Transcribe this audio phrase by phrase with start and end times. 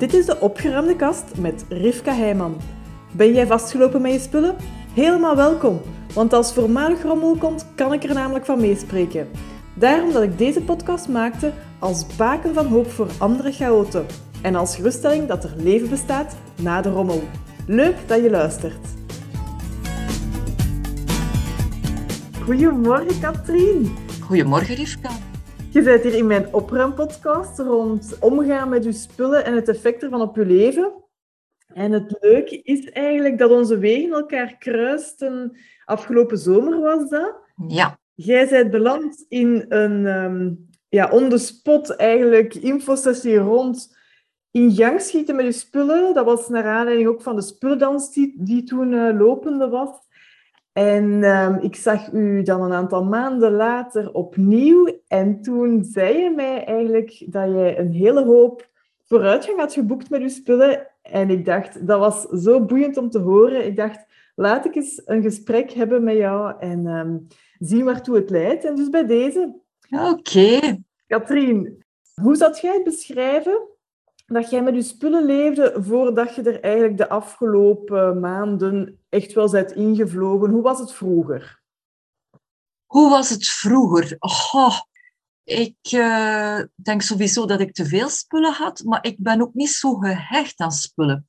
[0.00, 2.56] Dit is de opgeruimde kast met Rivka Heijman.
[3.12, 4.56] Ben jij vastgelopen met je spullen?
[4.94, 5.80] Helemaal welkom,
[6.14, 9.28] want als voormalig rommel komt, kan ik er namelijk van meespreken.
[9.74, 14.06] Daarom dat ik deze podcast maakte als baken van hoop voor andere chaoten.
[14.42, 17.22] En als geruststelling dat er leven bestaat na de rommel.
[17.66, 18.86] Leuk dat je luistert.
[22.44, 23.96] Goedemorgen Katrien.
[24.20, 25.10] Goedemorgen Rivka.
[25.72, 30.20] Je bent hier in mijn opruimpodcast rond omgaan met je spullen en het effect ervan
[30.20, 30.92] op je leven.
[31.74, 35.56] En het leuke is eigenlijk dat onze wegen elkaar kruisten.
[35.84, 37.34] Afgelopen zomer was dat.
[37.68, 37.98] Ja.
[38.14, 43.96] Jij bent beland in een um, ja, on the spot eigenlijk infosessie rond
[44.50, 46.14] in gang schieten met je spullen.
[46.14, 49.90] Dat was naar aanleiding ook van de spullendans die, die toen uh, lopende was.
[50.72, 55.00] En um, ik zag u dan een aantal maanden later opnieuw.
[55.08, 58.68] En toen zei je mij eigenlijk dat jij een hele hoop
[59.04, 60.86] vooruitgang had geboekt met uw spullen.
[61.02, 63.66] En ik dacht, dat was zo boeiend om te horen.
[63.66, 67.26] Ik dacht, laat ik eens een gesprek hebben met jou en um,
[67.58, 68.64] zien waartoe het leidt.
[68.64, 69.54] En dus bij deze.
[69.90, 70.08] Oké.
[70.08, 70.82] Okay.
[71.06, 73.68] Katrien, hoe zou jij het beschrijven
[74.32, 79.50] dat jij met je spullen leefde voordat je er eigenlijk de afgelopen maanden echt wel
[79.50, 80.50] bent ingevlogen?
[80.50, 81.62] Hoe was het vroeger?
[82.86, 84.16] Hoe was het vroeger?
[84.18, 84.78] Oh,
[85.44, 89.70] ik uh, denk sowieso dat ik te veel spullen had, maar ik ben ook niet
[89.70, 91.26] zo gehecht aan spullen.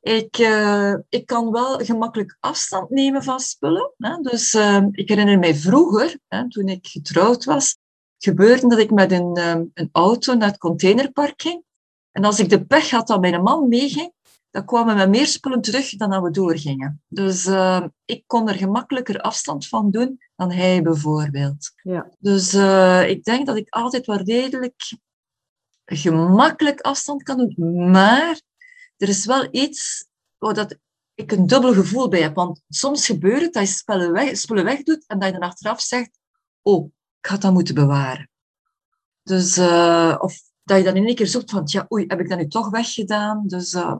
[0.00, 3.94] Ik, uh, ik kan wel gemakkelijk afstand nemen van spullen.
[3.98, 4.16] Hè?
[4.16, 7.76] Dus uh, ik herinner mij vroeger, hè, toen ik getrouwd was,
[8.18, 9.36] gebeurde dat ik met een,
[9.74, 11.64] een auto naar het containerpark ging.
[12.12, 14.12] En als ik de pech had dat mijn man meeging,
[14.50, 17.02] dan kwamen we meer spullen terug dan dat we doorgingen.
[17.08, 21.72] Dus uh, ik kon er gemakkelijker afstand van doen dan hij bijvoorbeeld.
[21.82, 22.10] Ja.
[22.18, 24.96] Dus uh, ik denk dat ik altijd wel redelijk
[25.84, 27.90] gemakkelijk afstand kan doen.
[27.90, 28.40] Maar
[28.96, 30.06] er is wel iets
[30.38, 30.76] waar dat
[31.14, 32.34] ik een dubbel gevoel bij heb.
[32.34, 35.80] Want soms gebeurt het dat je spullen, weg, spullen wegdoet en dat je dan achteraf
[35.80, 36.18] zegt,
[36.62, 38.30] oh, ik had dat moeten bewaren.
[39.22, 42.28] Dus, uh, of dat je dan in één keer zoekt van, ja, oei, heb ik
[42.28, 43.46] dat nu toch weggedaan?
[43.46, 43.94] Dus, uh.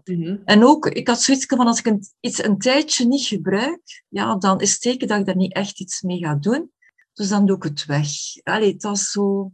[0.44, 4.36] En ook, ik had zoiets van, als ik een, iets een tijdje niet gebruik, ja,
[4.36, 6.70] dan is het teken dat ik daar niet echt iets mee ga doen.
[7.12, 8.08] Dus dan doe ik het weg.
[8.42, 9.52] Allee, dat is zo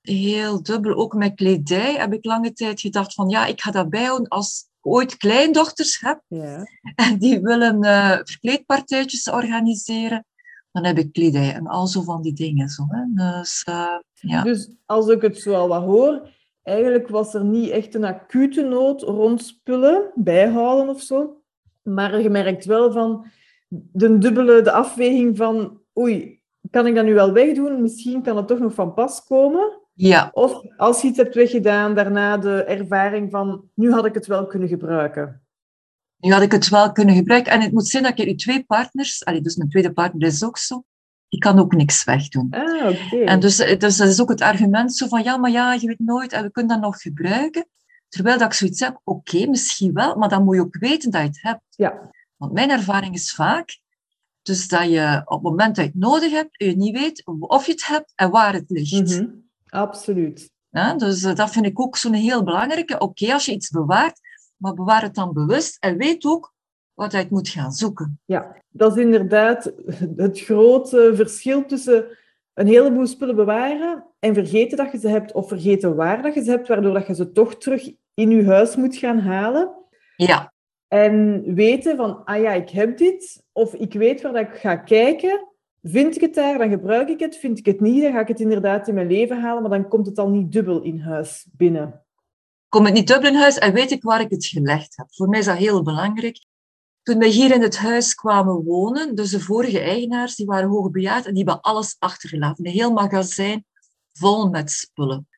[0.00, 0.94] heel dubbel.
[0.94, 4.68] Ook met kledij heb ik lange tijd gedacht van, ja, ik ga dat bijhouden als
[4.80, 6.22] ik ooit kleindochters heb.
[6.28, 6.64] Ja.
[6.94, 10.24] En die willen uh, verkleedpartijtjes organiseren
[10.72, 12.68] dan heb ik kledij en al zo van die dingen.
[12.68, 13.02] Zo, hè.
[13.14, 14.42] Dus, uh, ja.
[14.42, 16.28] dus als ik het zo al wat hoor,
[16.62, 21.42] eigenlijk was er niet echt een acute nood rond spullen, bijhouden of zo.
[21.82, 23.26] Maar je merkt wel van
[23.68, 27.82] de dubbele, de afweging van oei, kan ik dat nu wel wegdoen?
[27.82, 29.78] Misschien kan het toch nog van pas komen.
[29.94, 30.30] Ja.
[30.32, 34.46] Of als je iets hebt weggedaan, daarna de ervaring van nu had ik het wel
[34.46, 35.42] kunnen gebruiken.
[36.20, 37.52] Nu had ik het wel kunnen gebruiken.
[37.52, 40.44] En het moet zijn dat ik je twee partners, allee, dus mijn tweede partner is
[40.44, 40.84] ook zo,
[41.28, 42.46] die kan ook niks wegdoen.
[42.50, 43.24] Ah, okay.
[43.24, 45.98] En dus, dus dat is ook het argument zo van, ja, maar ja, je weet
[45.98, 47.66] nooit, en we kunnen dat nog gebruiken.
[48.08, 51.10] Terwijl dat ik zoiets heb, oké, okay, misschien wel, maar dan moet je ook weten
[51.10, 51.62] dat je het hebt.
[51.70, 52.10] Ja.
[52.36, 53.80] Want mijn ervaring is vaak,
[54.42, 57.66] dus dat je op het moment dat je het nodig hebt, je niet weet of
[57.66, 58.92] je het hebt en waar het ligt.
[58.92, 59.48] Mm -hmm.
[59.66, 60.50] Absoluut.
[60.70, 62.94] Ja, dus uh, dat vind ik ook zo'n heel belangrijke.
[62.94, 64.20] Oké, okay, als je iets bewaart,
[64.60, 66.54] maar bewaar het dan bewust en weet ook
[66.94, 68.20] wat je het moet gaan zoeken.
[68.24, 69.72] Ja, dat is inderdaad
[70.16, 72.18] het grote verschil tussen
[72.54, 76.42] een heleboel spullen bewaren en vergeten dat je ze hebt of vergeten waar dat je
[76.42, 79.70] ze hebt, waardoor dat je ze toch terug in je huis moet gaan halen.
[80.16, 80.52] Ja.
[80.88, 84.76] En weten van, ah ja, ik heb dit, of ik weet waar dat ik ga
[84.76, 85.48] kijken.
[85.82, 87.36] Vind ik het daar, dan gebruik ik het.
[87.36, 89.88] Vind ik het niet, dan ga ik het inderdaad in mijn leven halen, maar dan
[89.88, 92.04] komt het al niet dubbel in huis binnen
[92.70, 95.06] kom ik niet dubbel in huis en weet ik waar ik het gelegd heb.
[95.10, 96.44] Voor mij is dat heel belangrijk.
[97.02, 101.26] Toen wij hier in het huis kwamen wonen, dus de vorige eigenaars, die waren hoogbejaard
[101.26, 102.66] en die hebben alles achtergelaten.
[102.66, 103.64] Een heel magazijn
[104.12, 105.28] vol met spullen.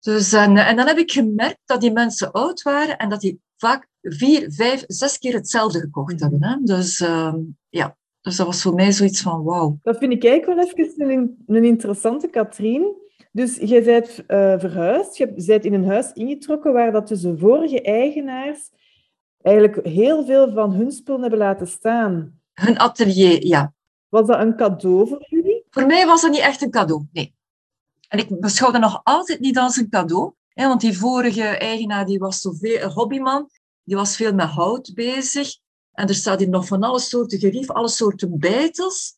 [0.00, 3.40] Dus, en, en dan heb ik gemerkt dat die mensen oud waren en dat die
[3.56, 6.44] vaak vier, vijf, zes keer hetzelfde gekocht hebben.
[6.44, 6.56] Hè?
[6.62, 7.34] Dus uh,
[7.68, 9.78] ja, dus dat was voor mij zoiets van wauw.
[9.82, 13.01] Dat vind ik eigenlijk wel even een, een interessante, Katrien.
[13.34, 17.38] Dus je bent uh, verhuisd, je bent in een huis ingetrokken waar dat dus de
[17.38, 18.70] vorige eigenaars
[19.42, 22.40] eigenlijk heel veel van hun spullen hebben laten staan.
[22.52, 23.74] Hun atelier, ja.
[24.08, 25.64] Was dat een cadeau voor jullie?
[25.70, 27.34] Voor mij was dat niet echt een cadeau, nee.
[28.08, 30.32] En ik beschouw dat nog altijd niet als een cadeau.
[30.48, 33.50] Hè, want die vorige eigenaar die was zoveel een hobbyman.
[33.84, 35.56] Die was veel met hout bezig.
[35.92, 39.16] En er staat hier nog van alle soorten gerief, alle soorten bijtels.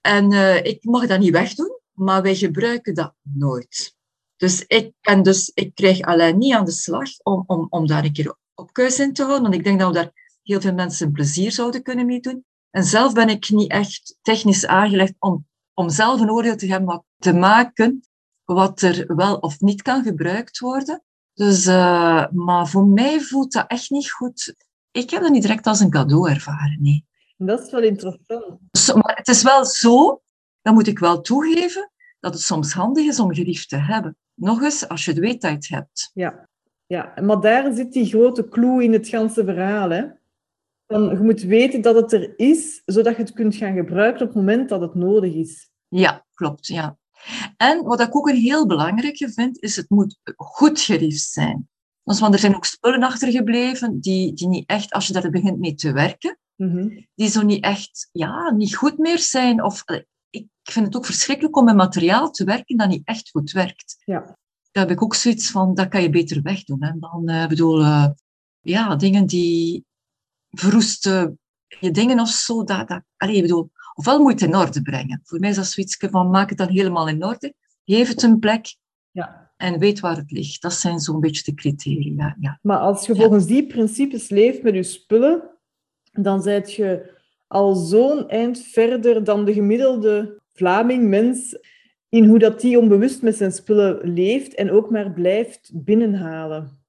[0.00, 3.96] En uh, ik mag dat niet wegdoen maar wij gebruiken dat nooit.
[4.36, 8.04] Dus ik, en dus ik krijg alleen niet aan de slag om, om, om daar
[8.04, 9.42] een keer op keuze in te houden.
[9.42, 12.44] Want ik denk dat we daar heel veel mensen plezier zouden kunnen mee doen.
[12.70, 16.88] En zelf ben ik niet echt technisch aangelegd om, om zelf een oordeel te hebben
[16.88, 18.02] wat te maken
[18.44, 21.02] wat er wel of niet kan gebruikt worden.
[21.34, 24.54] Dus, uh, maar voor mij voelt dat echt niet goed.
[24.90, 27.06] Ik heb dat niet direct als een cadeau ervaren, nee.
[27.36, 28.58] Dat is wel interessant.
[29.02, 30.22] Maar het is wel zo,
[30.64, 31.90] dat moet ik wel toegeven,
[32.20, 34.16] dat het soms handig is om gerief te hebben.
[34.34, 36.10] Nog eens, als je het weet dat je het hebt.
[36.14, 36.48] Ja,
[36.86, 37.14] ja.
[37.22, 39.90] maar daar zit die grote clue in het ganse verhaal.
[39.90, 40.04] Hè?
[40.86, 44.26] Dan, je moet weten dat het er is, zodat je het kunt gaan gebruiken op
[44.26, 45.70] het moment dat het nodig is.
[45.88, 46.66] Ja, klopt.
[46.66, 46.98] Ja.
[47.56, 51.68] En wat ik ook een heel belangrijke vind, is het moet goed geriefd zijn.
[52.02, 55.74] Want er zijn ook spullen achtergebleven die, die niet echt, als je daar begint mee
[55.74, 56.88] te werken, mhm.
[57.14, 59.62] die zo niet echt, ja, niet goed meer zijn.
[59.62, 60.00] Of eh,
[60.64, 63.96] ik vind het ook verschrikkelijk om met materiaal te werken dat niet echt goed werkt.
[64.04, 64.38] Ja.
[64.72, 66.84] Daar heb ik ook zoiets van, dat kan je beter wegdoen.
[66.84, 66.98] Hè.
[66.98, 68.06] Dan, uh, bedoel, uh,
[68.60, 69.84] ja, dingen die
[70.50, 71.38] verroesten
[71.80, 75.20] je dingen of zo, dat, dat, allez, bedoel, ofwel moet je het in orde brengen.
[75.24, 78.38] Voor mij is dat zoiets van, maak het dan helemaal in orde, geef het een
[78.38, 78.76] plek
[79.10, 79.52] ja.
[79.56, 80.62] en weet waar het ligt.
[80.62, 82.36] Dat zijn zo'n beetje de criteria.
[82.40, 82.58] Ja.
[82.62, 85.50] Maar als je volgens die principes leeft met je spullen,
[86.12, 87.12] dan zijt je
[87.46, 91.58] al zo'n eind verder dan de gemiddelde Vlaming, mens,
[92.08, 96.84] in hoe dat die onbewust met zijn spullen leeft en ook maar blijft binnenhalen.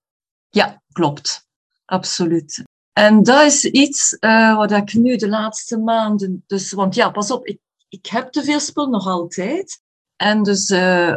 [0.50, 1.48] Ja, klopt.
[1.86, 2.64] Absoluut.
[2.94, 6.44] En dat is iets uh, wat ik nu de laatste maanden...
[6.48, 7.60] Dus, want ja, pas op, ik,
[7.90, 9.82] ik heb te veel spul nog altijd.
[10.16, 11.16] En dus, uh,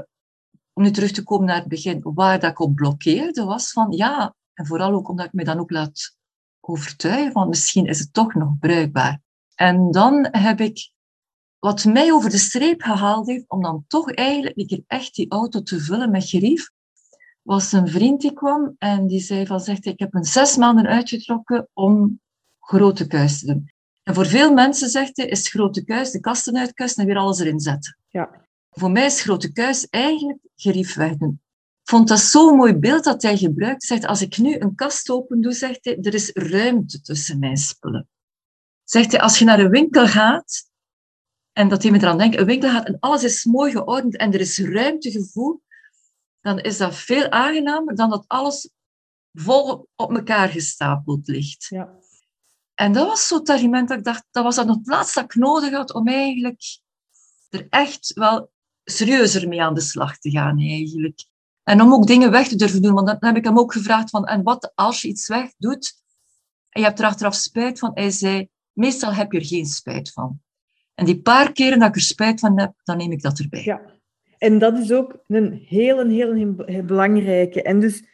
[0.72, 3.92] om nu terug te komen naar het begin, waar dat ik op blokkeerde, was van
[3.92, 6.16] ja, en vooral ook omdat ik me dan ook laat
[6.60, 9.20] overtuigen van misschien is het toch nog bruikbaar.
[9.54, 10.90] En dan heb ik
[11.58, 15.30] wat mij over de streep gehaald heeft om dan toch eigenlijk een keer echt die
[15.30, 16.70] auto te vullen met gerief,
[17.42, 20.86] was een vriend die kwam en die zei van, zegt, ik heb een zes maanden
[20.86, 22.20] uitgetrokken om
[22.58, 23.72] grote kuis te doen.
[24.02, 27.38] En voor veel mensen, zegt hij, is grote kuis de kasten uitkuisen en weer alles
[27.38, 27.98] erin zetten.
[28.08, 28.46] Ja.
[28.70, 31.40] Voor mij is grote kuis eigenlijk gerief wegdoen.
[31.82, 33.84] Ik vond dat zo'n mooi beeld dat hij gebruikt.
[33.84, 37.56] Zegt, als ik nu een kast open doe, zegt hij, er is ruimte tussen mijn
[37.56, 38.08] spullen.
[38.84, 40.70] Zegt hij, als je naar een winkel gaat,
[41.58, 44.32] en dat hij me eraan denkt, een winkel gaat en alles is mooi geordend en
[44.32, 45.62] er is ruimtegevoel,
[46.40, 48.70] dan is dat veel aangenamer dan dat alles
[49.32, 51.66] vol op elkaar gestapeld ligt.
[51.68, 51.98] Ja.
[52.74, 55.34] En dat was zo het argument dat ik dacht, dat was dan het laatste dat
[55.34, 56.62] ik nodig had om eigenlijk
[57.48, 58.50] er echt wel
[58.84, 61.24] serieuzer mee aan de slag te gaan eigenlijk.
[61.62, 64.10] En om ook dingen weg te durven doen, want dan heb ik hem ook gevraagd
[64.10, 66.02] van, en wat als je iets weg doet
[66.68, 67.90] en je hebt er achteraf spijt van?
[67.94, 70.40] Hij zei, meestal heb je er geen spijt van.
[70.98, 73.62] En die paar keren dat ik er spijt van heb, dan neem ik dat erbij.
[73.64, 73.80] Ja,
[74.38, 76.32] en dat is ook een heel, heel,
[76.64, 77.62] heel belangrijke.
[77.62, 78.04] En dus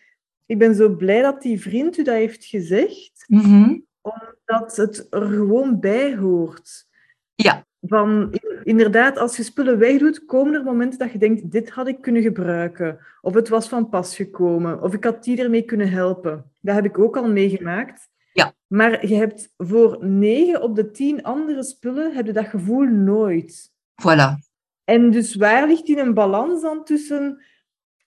[0.47, 3.79] ik ben zo blij dat die vriend u dat heeft gezegd, mhm.
[4.01, 6.87] omdat het er gewoon bij hoort.
[7.35, 7.67] Ja.
[7.81, 12.01] Van, inderdaad, als je spullen wegdoet, komen er momenten dat je denkt, dit had ik
[12.01, 12.99] kunnen gebruiken.
[13.21, 14.83] Of het was van pas gekomen.
[14.83, 16.51] Of ik had die ermee kunnen helpen.
[16.61, 18.09] Dat heb ik ook al meegemaakt.
[18.35, 18.55] Ja.
[18.67, 23.73] Maar je hebt voor negen op de tien andere spullen heb je dat gevoel nooit.
[24.03, 24.39] Voilà.
[24.85, 27.43] En dus waar ligt die een balans dan tussen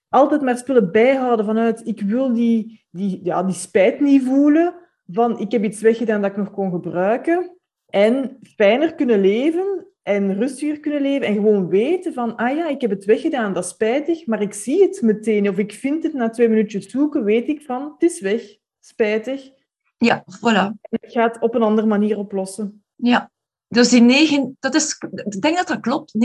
[0.10, 4.74] altijd maar spullen bijhouden vanuit ik wil die, die, ja, die spijt niet voelen
[5.08, 10.36] van ik heb iets weggedaan dat ik nog kon gebruiken en fijner kunnen leven en
[10.36, 13.70] rustiger kunnen leven en gewoon weten van ah ja, ik heb het weggedaan, dat is
[13.70, 17.48] spijtig, maar ik zie het meteen of ik vind het na twee minuutjes zoeken, weet
[17.48, 18.42] ik van het is weg,
[18.80, 19.56] spijtig.
[19.98, 20.74] Ja, voilà.
[20.82, 22.84] En ik ga het op een andere manier oplossen.
[22.96, 23.32] Ja,
[23.68, 26.14] dus die negen, dat is, ik denk dat dat klopt.
[26.14, 26.18] 90%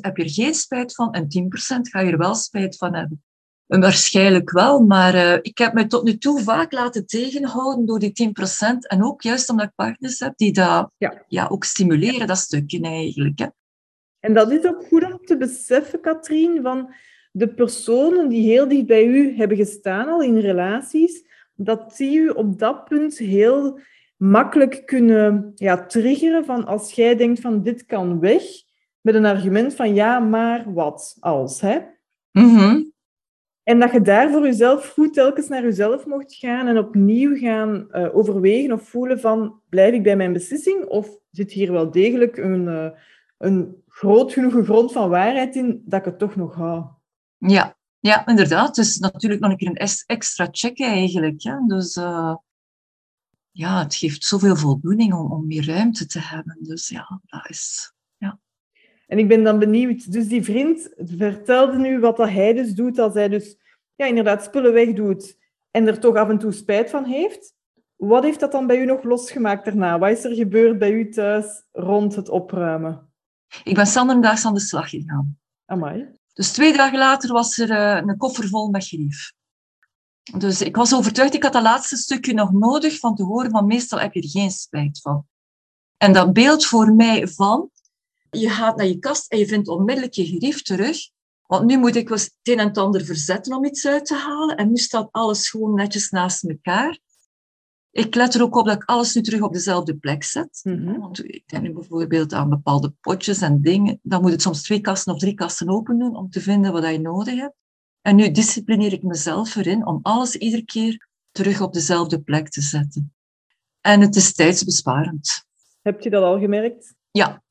[0.00, 3.22] heb je er geen spijt van en 10% ga je er wel spijt van hebben.
[3.66, 7.98] En waarschijnlijk wel, maar uh, ik heb me tot nu toe vaak laten tegenhouden door
[7.98, 8.78] die 10%.
[8.78, 11.24] En ook juist omdat ik partners heb die dat ja.
[11.28, 13.38] Ja, ook stimuleren, dat stukje eigenlijk.
[13.38, 13.46] Hè.
[14.20, 16.94] En dat is ook goed om te beseffen, Katrien, van
[17.32, 21.24] de personen die heel dicht bij u hebben gestaan al in relaties,
[21.64, 23.80] dat die u op dat punt heel
[24.16, 28.42] makkelijk kunnen ja, triggeren van als jij denkt van dit kan weg,
[29.00, 31.60] met een argument van ja, maar wat als.
[31.60, 31.78] Hè?
[32.30, 32.82] Mhm.
[33.62, 37.88] En dat je daar voor jezelf goed telkens naar jezelf mocht gaan en opnieuw gaan
[37.90, 42.36] uh, overwegen of voelen van blijf ik bij mijn beslissing of zit hier wel degelijk
[42.36, 42.90] een, uh,
[43.38, 46.84] een groot genoeg grond van waarheid in dat ik het toch nog hou.
[47.38, 48.74] Ja, ja inderdaad.
[48.74, 51.42] Dus natuurlijk nog een keer een extra check eigenlijk.
[51.42, 51.56] Hè?
[51.66, 52.34] Dus uh,
[53.50, 56.56] ja, het geeft zoveel voldoening om, om meer ruimte te hebben.
[56.60, 57.92] Dus ja, dat is...
[58.16, 58.38] Ja.
[59.06, 60.12] En ik ben dan benieuwd.
[60.12, 63.56] Dus die vriend vertelde nu wat dat hij dus doet als hij dus
[63.94, 65.38] ja, inderdaad spullen wegdoet
[65.70, 67.54] en er toch af en toe spijt van heeft.
[67.96, 69.98] Wat heeft dat dan bij u nog losgemaakt daarna?
[69.98, 73.12] Wat is er gebeurd bij u thuis rond het opruimen?
[73.64, 75.38] Ik ben zanderdaags aan de slag gegaan.
[75.64, 76.20] Amai.
[76.32, 79.32] Dus twee dagen later was er uh, een koffer vol met gerief.
[80.38, 83.66] Dus ik was overtuigd, ik had dat laatste stukje nog nodig van te horen, van
[83.66, 85.26] meestal heb je er geen spijt van.
[85.96, 87.70] En dat beeld voor mij van,
[88.30, 90.98] je gaat naar je kast en je vindt onmiddellijk je gerief terug.
[91.46, 94.56] Want nu moet ik het een en ander verzetten om iets uit te halen.
[94.56, 96.98] En nu staat alles gewoon netjes naast elkaar.
[97.92, 100.60] Ik let er ook op dat ik alles nu terug op dezelfde plek zet.
[100.62, 100.98] Mhm.
[100.98, 103.98] Want ik denk nu bijvoorbeeld aan bepaalde potjes en dingen.
[104.02, 106.90] Dan moet het soms twee kasten of drie kasten open doen om te vinden wat
[106.90, 107.54] je nodig hebt.
[108.00, 112.60] En nu disciplineer ik mezelf erin om alles iedere keer terug op dezelfde plek te
[112.60, 113.14] zetten.
[113.80, 115.44] En het is tijdsbesparend.
[115.82, 116.94] Heb je dat al gemerkt?
[117.10, 117.42] Ja,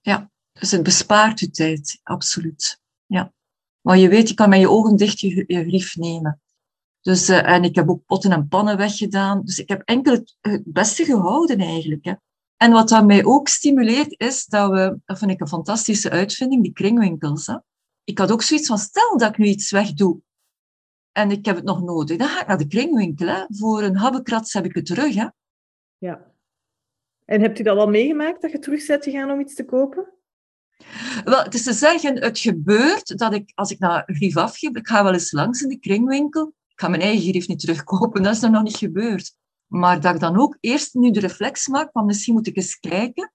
[0.00, 0.30] ja.
[0.52, 2.80] Dus het bespaart je tijd, absoluut.
[3.06, 3.32] Ja.
[3.80, 6.40] Maar je weet, je kan met je ogen dicht je, je grief nemen.
[7.08, 9.42] Dus, uh, en ik heb ook potten en pannen weggedaan.
[9.44, 12.04] Dus ik heb enkel het, het beste gehouden eigenlijk.
[12.04, 12.14] Hè.
[12.56, 16.62] En wat dat mij ook stimuleert, is dat we, dat vind ik een fantastische uitvinding,
[16.62, 17.46] die kringwinkels.
[17.46, 17.56] Hè.
[18.04, 20.20] Ik had ook zoiets van, stel dat ik nu iets wegdoe
[21.12, 23.26] en ik heb het nog nodig, dan ga ik naar de kringwinkel.
[23.26, 23.44] Hè.
[23.48, 25.14] Voor een habbekrats heb ik het terug.
[25.14, 25.28] Hè.
[25.98, 26.32] Ja.
[27.24, 30.12] En hebt u dat al meegemaakt, dat je terug bent gegaan om iets te kopen?
[31.24, 34.88] Wel, het is te zeggen, het gebeurt dat ik, als ik naar grief afgeef, ik
[34.88, 38.42] ga wel eens langs in de kringwinkel, ga mijn eigen grief niet terugkopen, dat is
[38.42, 39.36] er nog niet gebeurd.
[39.66, 42.78] Maar dat ik dan ook eerst nu de reflex maak van misschien moet ik eens
[42.78, 43.32] kijken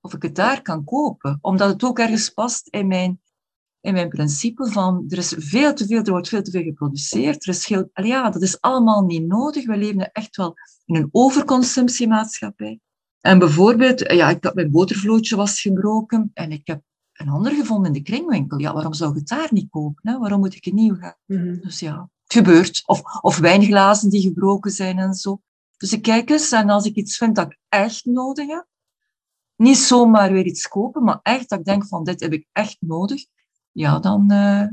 [0.00, 1.38] of ik het daar kan kopen.
[1.40, 3.20] Omdat het ook ergens past in mijn,
[3.80, 7.46] in mijn principe van er is veel te veel, er wordt veel te veel geproduceerd.
[7.46, 9.66] Er is heel, ja, dat is allemaal niet nodig.
[9.66, 12.80] We leven echt wel in een overconsumptiemaatschappij.
[13.20, 17.86] En bijvoorbeeld, ja, ik had mijn botervlootje was gebroken en ik heb een ander gevonden
[17.86, 18.58] in de kringwinkel.
[18.58, 20.10] Ja, waarom zou ik het daar niet kopen?
[20.10, 20.18] Hè?
[20.18, 21.16] Waarom moet ik een nieuw gaan?
[21.26, 21.60] Mhm.
[21.60, 22.82] Dus ja, het gebeurt.
[22.86, 25.40] Of, of wijnglazen die gebroken zijn en zo.
[25.76, 28.66] Dus ik kijk eens en als ik iets vind dat ik echt nodig heb,
[29.56, 32.76] niet zomaar weer iets kopen, maar echt dat ik denk van dit heb ik echt
[32.80, 33.24] nodig,
[33.72, 34.66] ja, dan uh,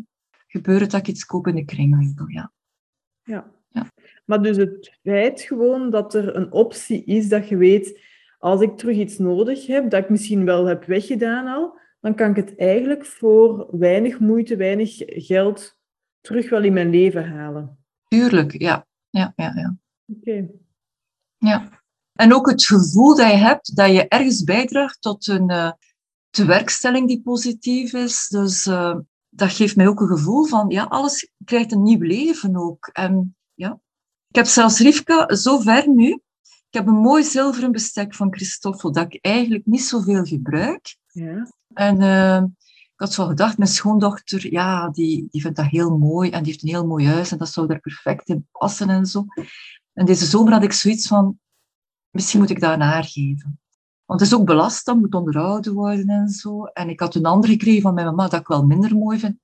[0.47, 2.51] gebeurt het dat ik iets koop in de kringwinkel, ja.
[3.23, 3.51] Ja.
[3.69, 3.87] Ja.
[4.25, 7.99] Maar dus het feit gewoon dat er een optie is dat je weet,
[8.37, 12.29] als ik terug iets nodig heb, dat ik misschien wel heb weggedaan al, dan kan
[12.29, 15.77] ik het eigenlijk voor weinig moeite, weinig geld
[16.23, 17.77] terug wel in mijn leven halen.
[18.07, 18.87] Tuurlijk, ja.
[19.09, 19.77] Ja, ja, ja.
[20.05, 20.47] Oké.
[21.37, 21.81] ja.
[22.13, 25.71] En ook het gevoel dat je hebt dat je ergens bijdraagt tot een uh,
[26.29, 28.27] tewerkstelling die positief is.
[28.27, 28.97] Dus uh,
[29.29, 32.89] dat geeft mij ook een gevoel van, ja, alles krijgt een nieuw leven ook.
[32.93, 33.79] En ja,
[34.27, 36.09] ik heb zelfs Rivka zo ver nu.
[36.41, 40.97] Ik heb een mooi zilveren bestek van Christoffel dat ik eigenlijk niet zoveel gebruik.
[41.07, 41.51] Ja.
[41.73, 42.43] En uh,
[43.03, 46.63] had zo gedacht, mijn schoondochter, ja, die, die vindt dat heel mooi en die heeft
[46.63, 49.25] een heel mooi huis en dat zou daar perfect in passen en zo.
[49.93, 51.39] En deze zomer had ik zoiets van,
[52.09, 53.59] misschien moet ik dat aan haar geven.
[54.05, 56.63] Want het is ook belast, dat moet onderhouden worden en zo.
[56.63, 59.37] En ik had een ander gekregen van mijn mama dat ik wel minder mooi vind.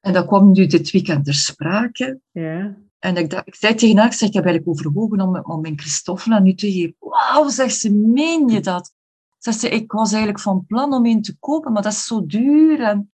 [0.00, 2.20] En dat kwam nu dit weekend ter sprake.
[2.30, 2.76] Ja.
[2.98, 5.60] En ik, dacht, ik zei tegen haar, ik, zeg, ik heb eigenlijk overwogen om, om
[5.60, 6.96] mijn Christoffel aan u te geven.
[6.98, 8.94] Wauw, zegt ze, meen je dat?
[9.40, 12.26] Zegt ze, ik was eigenlijk van plan om een te kopen, maar dat is zo
[12.26, 12.80] duur.
[12.80, 13.12] En,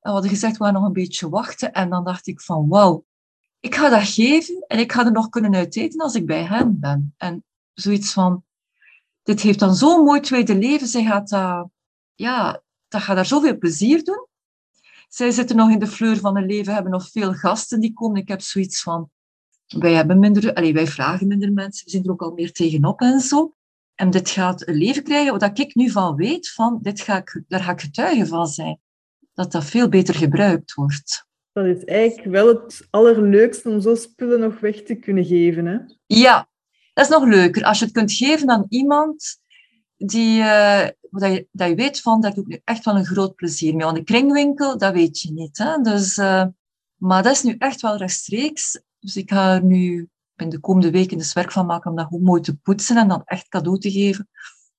[0.00, 1.72] we hadden gezegd, we gaan nog een beetje wachten.
[1.72, 3.04] En dan dacht ik van, wauw,
[3.60, 6.80] ik ga dat geven en ik ga er nog kunnen uiteten als ik bij hen
[6.80, 7.14] ben.
[7.16, 8.44] En zoiets van,
[9.22, 10.86] dit heeft dan zo'n mooi tweede leven.
[10.86, 11.68] Zij gaat dat,
[12.14, 14.26] ja, dat gaat daar zoveel plezier doen.
[15.08, 18.20] Zij zitten nog in de fleur van hun leven, hebben nog veel gasten die komen.
[18.20, 19.10] Ik heb zoiets van,
[19.66, 23.00] wij hebben minder, allez, wij vragen minder mensen, we zien er ook al meer tegenop
[23.00, 23.55] en zo.
[23.96, 27.42] En dit gaat een leven krijgen, wat ik nu van weet, van dit ga ik,
[27.48, 28.80] daar ga ik getuige van zijn.
[29.34, 31.26] Dat dat veel beter gebruikt wordt.
[31.52, 35.66] Dat is eigenlijk wel het allerleukste om zo spullen nog weg te kunnen geven.
[35.66, 35.78] Hè?
[36.06, 36.48] Ja,
[36.92, 37.64] dat is nog leuker.
[37.64, 39.40] Als je het kunt geven aan iemand
[39.96, 43.06] die, uh, dat, je, dat je weet van, daar doe ik nu echt wel een
[43.06, 43.84] groot plezier mee.
[43.84, 45.58] Want de kringwinkel, dat weet je niet.
[45.58, 45.80] Hè?
[45.80, 46.44] Dus, uh,
[46.96, 48.80] maar dat is nu echt wel rechtstreeks.
[48.98, 52.06] Dus ik ga er nu in de komende weken dus werk van maken om dat
[52.06, 54.28] goed mooi te poetsen en dan echt cadeau te geven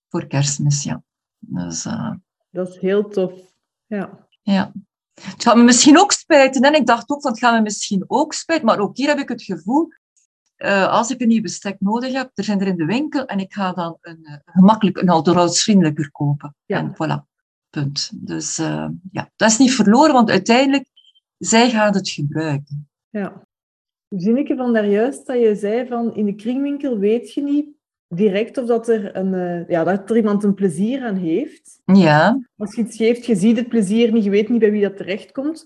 [0.10, 0.84] voor kerstmis.
[0.84, 1.04] Ja.
[1.40, 2.14] Dus, uh,
[2.50, 3.32] dat is heel tof.
[3.86, 4.28] Ja.
[4.42, 4.72] ja.
[5.22, 6.62] Het gaat me misschien ook spijten.
[6.62, 8.66] En ik dacht ook van het gaat me misschien ook spijten.
[8.66, 9.90] Maar ook hier heb ik het gevoel,
[10.58, 13.40] uh, als ik een nieuw bestek nodig heb, er zijn er in de winkel en
[13.40, 16.56] ik ga dan een, uh, gemakkelijk een ouderhoudsvriendelijker kopen.
[16.66, 16.78] Ja.
[16.78, 17.30] En voilà,
[17.70, 18.10] punt.
[18.14, 20.90] Dus uh, ja, dat is niet verloren, want uiteindelijk,
[21.38, 22.90] zij gaan het gebruiken.
[23.10, 23.47] Ja.
[24.10, 27.76] Zinneke van daarjuist dat je zei van in de kringwinkel weet je niet
[28.08, 31.82] direct of dat er, een, eh, ja, dat er iemand een plezier aan heeft.
[31.86, 32.40] Ja.
[32.58, 34.98] Als je iets geeft, je ziet het plezier niet, je weet niet bij wie dat
[34.98, 35.66] terechtkomt.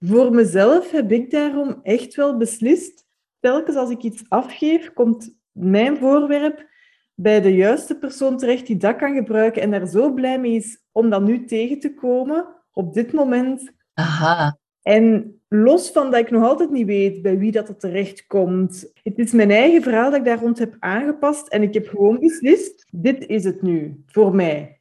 [0.00, 3.04] Voor mezelf heb ik daarom echt wel beslist,
[3.40, 6.66] telkens als ik iets afgeef, komt mijn voorwerp
[7.14, 10.82] bij de juiste persoon terecht die dat kan gebruiken en daar zo blij mee is
[10.92, 13.72] om dat nu tegen te komen, op dit moment.
[13.94, 14.58] Aha.
[14.82, 18.90] En los van dat ik nog altijd niet weet bij wie dat, terecht komt.
[19.02, 22.18] Het is mijn eigen verhaal dat ik daar rond heb aangepast en ik heb gewoon
[22.18, 24.80] beslist, dit is het nu, voor mij.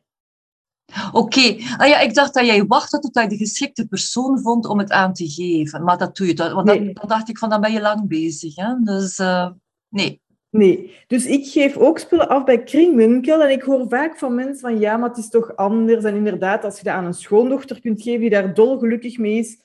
[1.11, 4.79] Oké, ah, ja, ik dacht dat jij wachtte tot je de geschikte persoon vond om
[4.79, 5.83] het aan te geven.
[5.83, 6.77] Maar dat doe je, dat, want Nee.
[6.77, 8.55] dan, dan dacht ik van, dan ben je lang bezig.
[8.55, 8.73] Hè?
[8.83, 9.49] Dus eh,
[9.89, 10.21] nee.
[10.49, 14.59] Nee, dus ik geef ook spullen af bij Kringwinkel en ik hoor vaak van mensen
[14.59, 16.03] van ja, maar het is toch anders.
[16.03, 19.61] En inderdaad, als je dat aan een schoondochter kunt geven die daar dolgelukkig mee is,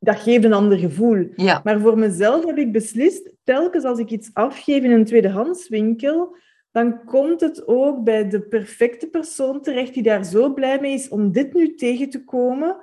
[0.00, 1.28] dat geeft een ander gevoel.
[1.36, 6.36] Ja, Maar voor mezelf heb ik beslist, telkens als ik iets afgeef in een tweedehandswinkel,
[6.70, 11.08] dan komt het ook bij de perfecte persoon terecht die daar zo blij mee is
[11.08, 12.76] om dit nu tegen te komen.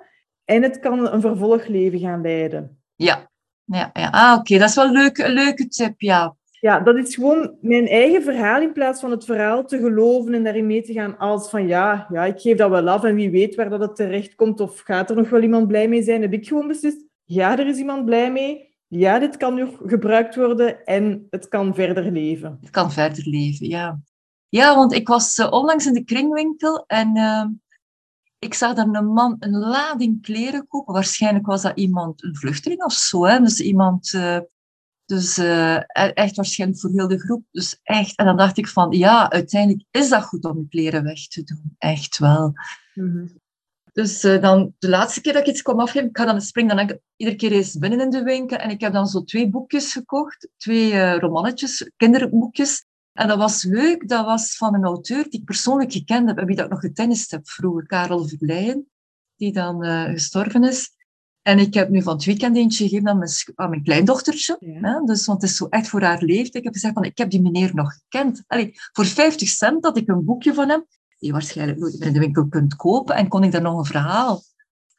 [0.46, 2.82] En het kan een vervolgleven gaan leiden.
[2.96, 3.32] ja.
[3.64, 4.10] ja, ja.
[4.10, 6.36] Ah, oké, dat is wel een leuke, een leuke tip, ja.
[6.64, 10.44] Ja, dat is gewoon mijn eigen verhaal in plaats van het verhaal te geloven en
[10.44, 13.30] daarin mee te gaan als van ja, ja, ik geef dat wel af en wie
[13.30, 16.22] weet waar dat het terecht komt of gaat er nog wel iemand blij mee zijn,
[16.22, 20.36] heb ik gewoon beslist, ja, er is iemand blij mee, ja, dit kan nu gebruikt
[20.36, 22.58] worden en het kan verder leven.
[22.62, 24.00] Het kan verder leven, ja.
[24.50, 27.46] Ja, want ik was eh, onlangs in de kringwinkel en eh,
[28.40, 30.94] ik zag daar een man een lading kleren kopen.
[30.94, 33.26] Waarschijnlijk was dat iemand, een vluchteling of zo.
[33.26, 33.40] Hè?
[33.40, 34.40] Dus iemand, eh,
[35.06, 37.44] dus eh, e- echt waarschijnlijk voor heel de groep.
[37.52, 41.04] Dus echt, en dan dacht ik van, ja, uiteindelijk is dat goed om de kleren
[41.04, 41.76] weg te doen.
[41.78, 42.54] Echt wel.
[43.94, 46.74] Dus eh, dan de laatste keer dat ik iets kwam afgeven, ik ga dan spring
[46.74, 49.92] dan iedere keer eens binnen in de winkel en ik heb dan zo twee boekjes
[49.92, 52.86] gekocht, twee eh, romannetjes, kinderboekjes.
[53.14, 56.46] En dat was leuk, dat was van een auteur die ik persoonlijk gekend heb en
[56.46, 58.90] wie dat ik nog getennist heb vroeger, Karel Verleijen,
[59.36, 60.92] die dan gestorven is.
[61.44, 64.58] En ik heb nu van het weekend eentje gegeven aan mijn, aan mijn kleindochtertje.
[64.60, 64.80] Ja.
[64.82, 65.06] Hè?
[65.06, 66.56] Dus, want het is zo echt voor haar leeftijd.
[66.56, 68.44] Ik heb gezegd van, ik heb die meneer nog gekend.
[68.48, 70.86] Allee, voor 50 cent had ik een boekje van hem
[71.24, 73.16] die je waarschijnlijk nooit meer in de winkel kunt kopen.
[73.16, 74.42] En kon ik daar nog een verhaal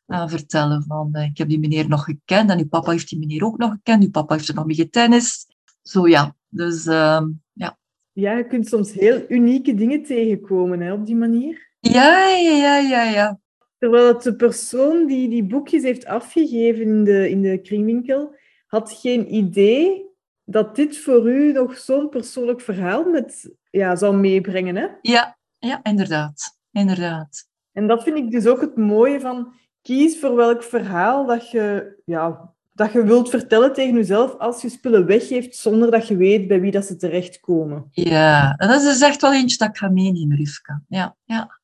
[0.06, 3.18] aan vertellen van, eh, ik heb die meneer nog gekend en uw papa heeft die
[3.18, 4.02] meneer ook nog gekend.
[4.02, 5.56] Uw papa heeft er nog mee getennist.
[5.82, 7.78] Zo ja, dus ehm, ja.
[8.12, 11.72] Ja, je kunt soms heel unieke dingen tegenkomen hè, op die manier.
[11.80, 13.38] Ja, ja, ja, ja, ja.
[13.84, 18.34] Terwijl het de persoon die die boekjes heeft afgegeven in de, in de kringwinkel,
[18.66, 20.06] had geen idee
[20.44, 24.76] dat dit voor u nog zo'n persoonlijk verhaal met, ja, zou meebrengen.
[24.76, 24.86] Hè?
[25.02, 26.58] Ja, ja, inderdaad.
[26.72, 27.48] Inderdaad.
[27.72, 31.96] En dat vind ik dus ook het mooie van kies voor welk verhaal dat je,
[32.04, 36.48] ja, dat je wilt vertellen tegen jezelf als je spullen weggeeft zonder dat je weet
[36.48, 37.88] bij wie dat ze terechtkomen.
[37.90, 40.82] Ja, dat is dus echt wel eentje dat ik ga meenemen, Rivka.
[40.88, 41.62] Ja, ja.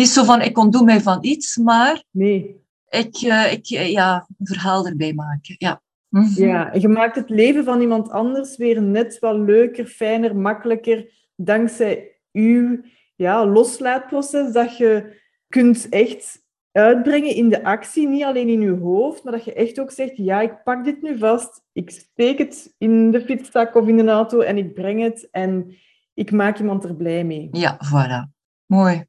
[0.00, 2.64] Niet zo van, ik ontdoe mij van iets, maar Nee.
[2.88, 5.54] ik, eh, ik eh, ja, een verhaal erbij maken.
[5.58, 5.82] Ja.
[6.08, 6.42] Mhm.
[6.42, 11.10] Ja, en je maakt het leven van iemand anders weer net wat leuker, fijner, makkelijker,
[11.36, 12.80] dankzij uw
[13.16, 19.24] ja, loslaatproces, dat je kunt echt uitbrengen in de actie, niet alleen in je hoofd,
[19.24, 22.74] maar dat je echt ook zegt, ja, ik pak dit nu vast, ik steek het
[22.78, 25.74] in de fietszak of in de auto en ik breng het en
[26.14, 27.48] ik maak iemand er blij mee.
[27.50, 28.38] Ja, voilà.
[28.66, 29.08] Mooi.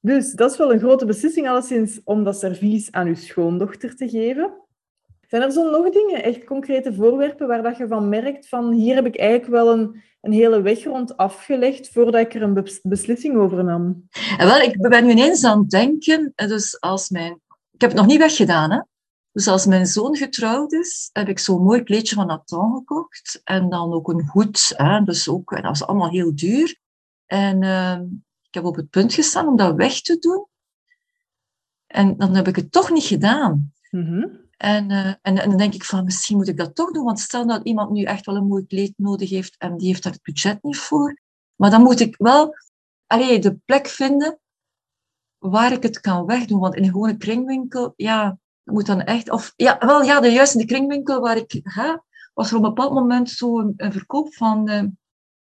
[0.00, 4.08] Dus dat is wel een grote beslissing, alleszins, om dat servies aan uw schoondochter te
[4.08, 4.52] geven.
[5.28, 8.94] Zijn er zo nog dingen, echt concrete voorwerpen, waar dat je van merkt van hier
[8.94, 12.80] heb ik eigenlijk wel een, een hele weg rond afgelegd voordat ik er een bes-
[12.82, 14.08] beslissing over nam?
[14.38, 17.40] En wel, ik ben nu ineens aan het denken, eh, dus als mijn...
[17.72, 18.80] Ik heb het nog niet weggedaan, hè.
[19.32, 23.40] Dus als mijn zoon getrouwd is, heb ik zo'n mooi kleedje van Nathan gekocht.
[23.44, 25.02] En dan ook een hoed, hè.
[25.02, 26.76] Dus ook, en dat was allemaal heel duur.
[27.26, 28.04] En ehm,
[28.56, 30.46] heb op het punt gestaan om dat weg te doen.
[31.86, 33.72] En dan heb ik het toch niet gedaan.
[33.90, 34.28] Mhm.
[34.56, 37.20] En, eh, en, en dan denk ik van, misschien moet ik dat toch doen, want
[37.20, 40.12] stel dat iemand nu echt wel een mooi kleed nodig heeft en die heeft daar
[40.12, 41.20] het budget niet voor.
[41.56, 42.54] Maar dan moet ik wel
[43.06, 44.38] allee, de plek vinden
[45.38, 46.60] waar ik het kan wegdoen.
[46.60, 49.30] Want in een gewone kringwinkel, ja, moet dan echt...
[49.30, 52.62] Of, ja, wel, ja, de, juist in de kringwinkel waar ik ga, was er op
[52.62, 54.84] een bepaald moment zo een, een verkoop van eh,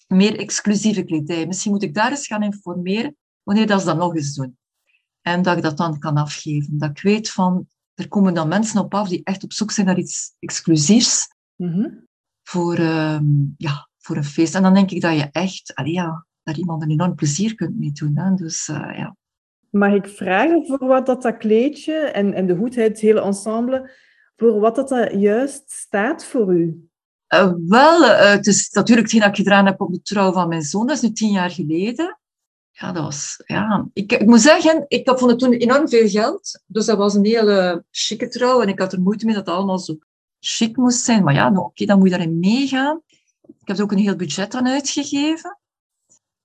[0.08, 1.46] meer exclusieve kledij.
[1.46, 4.56] Misschien moet ik daar eens gaan informeren, wanneer dat ze dat nog eens doen.
[5.20, 6.78] En dat ik dat dan kan afgeven.
[6.78, 9.86] Dat ik weet van, er komen dan mensen op af die echt op zoek zijn
[9.86, 11.90] naar iets exclusiefs Mhm.
[12.42, 13.24] voor, ehm,
[13.56, 14.54] ja, voor een feest.
[14.54, 17.78] En dan denk ik dat je echt, allee, ja, daar iemand een enorm plezier kunt
[17.78, 18.18] mee doen.
[18.18, 18.34] Hè?
[18.34, 19.16] Dus eh, ja.
[19.70, 23.90] Mag ik vragen voor wat dat, dat kleedje en, en de hoed, het hele ensemble,
[24.36, 26.87] voor wat dat, dat juist staat voor u?
[27.34, 30.48] Uh, wel, uh, het is natuurlijk hetgeen dat ik gedaan heb op de trouw van
[30.48, 30.86] mijn zoon.
[30.86, 32.18] Dat is nu tien jaar geleden.
[32.70, 33.42] Ja, dat was...
[33.46, 33.88] Ja.
[33.92, 36.62] Ik, ik moet zeggen, ik vond het toen enorm veel geld.
[36.66, 38.60] Dus dat was een hele chique trouw.
[38.60, 39.98] En ik had er moeite mee dat het allemaal zo
[40.40, 41.24] chic moest zijn.
[41.24, 43.02] Maar ja, nou, oké, dan moet je daarin meegaan.
[43.42, 45.58] Ik heb er ook een heel budget aan uitgegeven.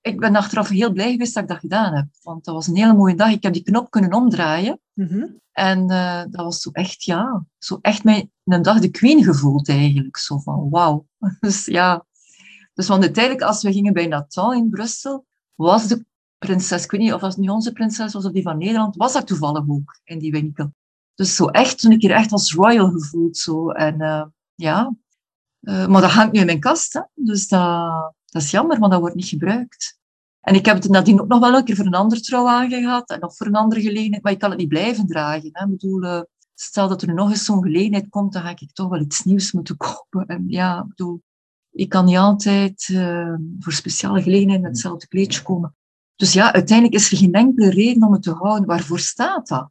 [0.04, 2.06] Ik ben achteraf heel blij geweest dat ik dat gedaan heb.
[2.22, 3.32] Want dat was een hele mooie dag.
[3.32, 4.80] Ik heb die knop kunnen omdraaien.
[4.94, 5.26] Mhm.
[5.52, 9.70] En uh, dat was zo echt, ja, zo echt mijn, een dag de queen gevoeld
[9.70, 10.18] eigenlijk.
[10.18, 11.08] Zo van, wauw.
[11.40, 12.06] Dus ja.
[12.74, 16.06] Dus want uiteindelijk, als we gingen bij Natal in Brussel, was de
[16.38, 19.14] prinses, ik weet niet of het nu onze prinses was of die van Nederland, was
[19.14, 20.74] dat toevallig ook in die winkel.
[21.16, 23.38] Dus zo echt, toen ik hier echt als royal gevoeld.
[23.38, 23.70] Zo.
[23.70, 24.24] En uh,
[24.56, 24.96] ja,
[25.62, 26.94] uh, maar dat hangt nu in mijn kast.
[26.94, 27.02] Hè?
[27.14, 29.98] Dus dat, dat is jammer, want dat wordt niet gebruikt.
[30.42, 33.10] En ik heb het nadien ook nog wel een keer voor een ander trouw aangehad
[33.10, 35.50] en nog voor een andere gelegenheid, maar ik kan het niet blijven dragen.
[35.52, 35.64] Hè.
[35.64, 36.22] Ik bedoel, uh,
[36.54, 39.52] stel dat er nog eens zo'n gelegenheid komt, dan ga ik toch wel iets nieuws
[39.52, 40.28] moeten kopen.
[40.28, 41.22] En ja, ik bedoel,
[41.72, 45.76] ik kan niet altijd uh, voor speciale gelegenheden met hetzelfde kleedje komen.
[46.16, 48.66] Dus ja, uiteindelijk is er geen enkele reden om het te houden.
[48.66, 49.70] Waarvoor staat dat?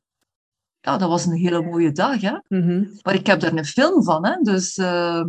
[0.81, 2.33] Ja, dat was een hele mooie dag, hè.
[2.48, 2.98] Mm -hmm.
[3.03, 4.37] Maar ik heb daar een film van, hè.
[4.42, 5.25] Dus uh,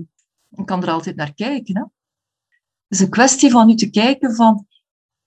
[0.50, 1.84] ik kan er altijd naar kijken, hè.
[2.94, 4.68] Is een kwestie van nu te kijken van...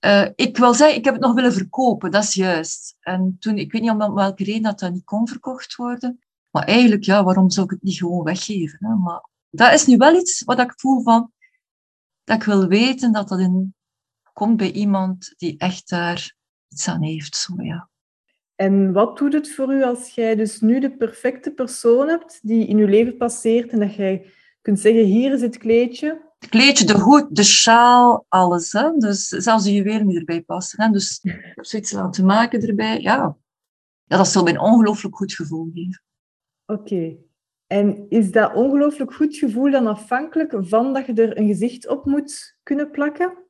[0.05, 2.96] Uh, ik wil zeggen, ik heb het nog willen verkopen, dat is juist.
[3.00, 6.18] En toen, ik weet niet om welke reden dat dat niet kon verkocht worden.
[6.50, 8.79] Maar eigenlijk, ja, waarom zou ik het niet gewoon weggeven?
[8.81, 8.94] Hè?
[8.94, 11.33] Maar dat is nu wel iets wat ik voel van...
[12.24, 13.74] Dat ik wil weten dat dat in,
[14.33, 16.35] komt bij iemand die echt daar
[16.68, 17.37] iets aan heeft.
[17.37, 17.88] Zo, ja.
[18.55, 22.66] En wat doet het voor u als jij dus nu de perfecte persoon hebt die
[22.66, 26.25] in je leven passeert en dat jij kunt zeggen, hier is het kleedje.
[26.48, 28.72] Kleedje, de hoed, de sjaal, alles.
[28.72, 28.90] Hè?
[28.96, 30.82] Dus zelfs de juwelen die erbij passen.
[30.82, 30.90] Hè?
[30.90, 33.00] Dus ik heb zoiets laten maken erbij.
[33.00, 33.37] Ja,
[34.04, 36.02] ja dat zal mij een ongelooflijk goed gevoel geven.
[36.66, 36.80] Oké.
[36.80, 37.18] Okay.
[37.66, 42.04] En is dat ongelooflijk goed gevoel dan afhankelijk van dat je er een gezicht op
[42.04, 43.44] moet kunnen plakken?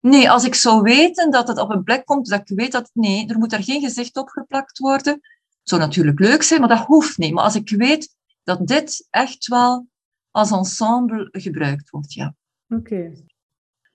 [0.00, 2.90] Nee, als ik zou weten dat het op een plek komt, dat ik weet dat
[2.92, 5.12] nee, er moet er geen gezicht op geplakt worden.
[5.12, 7.32] Het zou natuurlijk leuk zijn, maar dat hoeft niet.
[7.32, 9.86] Maar als ik weet dat dit echt wel
[10.34, 12.34] als ensemble gebruikt wordt, ja.
[12.68, 13.12] Oké.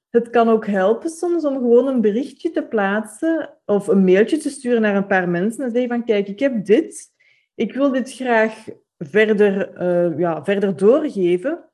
[0.09, 4.49] Het kan ook helpen soms om gewoon een berichtje te plaatsen of een mailtje te
[4.49, 7.07] sturen naar een paar mensen en zeggen van kijk, ik heb dit,
[7.55, 11.69] ik wil dit graag verder, uh, ja, verder doorgeven.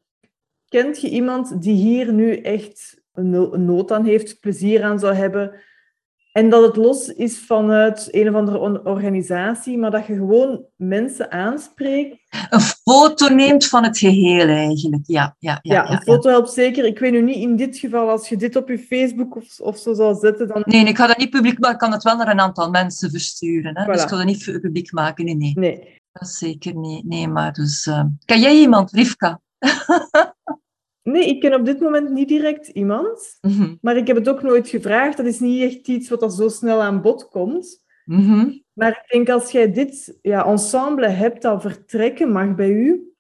[0.67, 5.61] Kent je iemand die hier nu echt een nood aan heeft, plezier aan zou hebben.
[6.37, 11.31] En dat het los is vanuit een of andere organisatie, maar dat je gewoon mensen
[11.31, 12.17] aanspreekt.
[12.49, 15.35] Een foto neemt van het geheel eigenlijk, ja.
[15.39, 16.85] Ja, ja, ja een foto helpt zeker.
[16.85, 19.77] Ik weet nu niet in dit geval, als je dit op je Facebook of, of
[19.77, 20.63] zo zou zetten, dan...
[20.65, 23.09] Nee, ik ga dat niet publiek maken, ik kan het wel naar een aantal mensen
[23.09, 23.77] versturen.
[23.77, 23.83] Hè?
[23.83, 23.91] Voilà.
[23.91, 25.53] Dus ik ga dat niet publiek maken, nee, nee.
[25.55, 25.99] Nee.
[26.11, 27.05] Dat zeker niet.
[27.05, 27.85] Nee, maar dus...
[27.85, 28.03] Uh...
[28.25, 29.41] Kan jij iemand, Rivka?
[31.05, 33.37] Nee, ik ken op dit moment niet direct iemand.
[33.41, 33.77] Mm -hmm.
[33.81, 35.17] Maar ik heb het ook nooit gevraagd.
[35.17, 37.83] Dat is niet echt iets wat er zo snel aan bod komt.
[38.05, 38.63] Mm -hmm.
[38.73, 43.13] Maar ik denk als jij dit ja, ensemble hebt dat vertrekken mag bij u,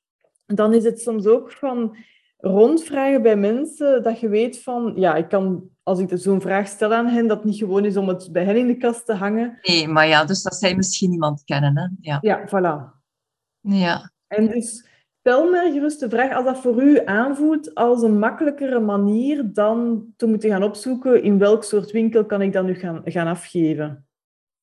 [0.45, 1.95] dan is het soms ook van
[2.37, 6.93] rondvragen bij mensen dat je weet van, ja, ik kan, als ik zo'n vraag stel
[6.93, 9.59] aan hen, dat niet gewoon is om het bij hen in de kast te hangen.
[9.61, 11.87] Nee, maar ja, dus dat zij misschien iemand kennen, hè?
[11.99, 13.03] Ja, ja voilà.
[13.59, 14.11] Ja.
[14.27, 14.85] En dus
[15.25, 20.05] Stel me gerust de vraag, als dat voor u aanvoelt als een makkelijkere manier dan
[20.15, 24.07] te moeten gaan opzoeken in welk soort winkel kan ik dat nu gaan, gaan afgeven.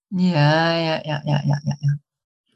[0.07, 1.99] Ja, ja, ja, ja, ja, ja.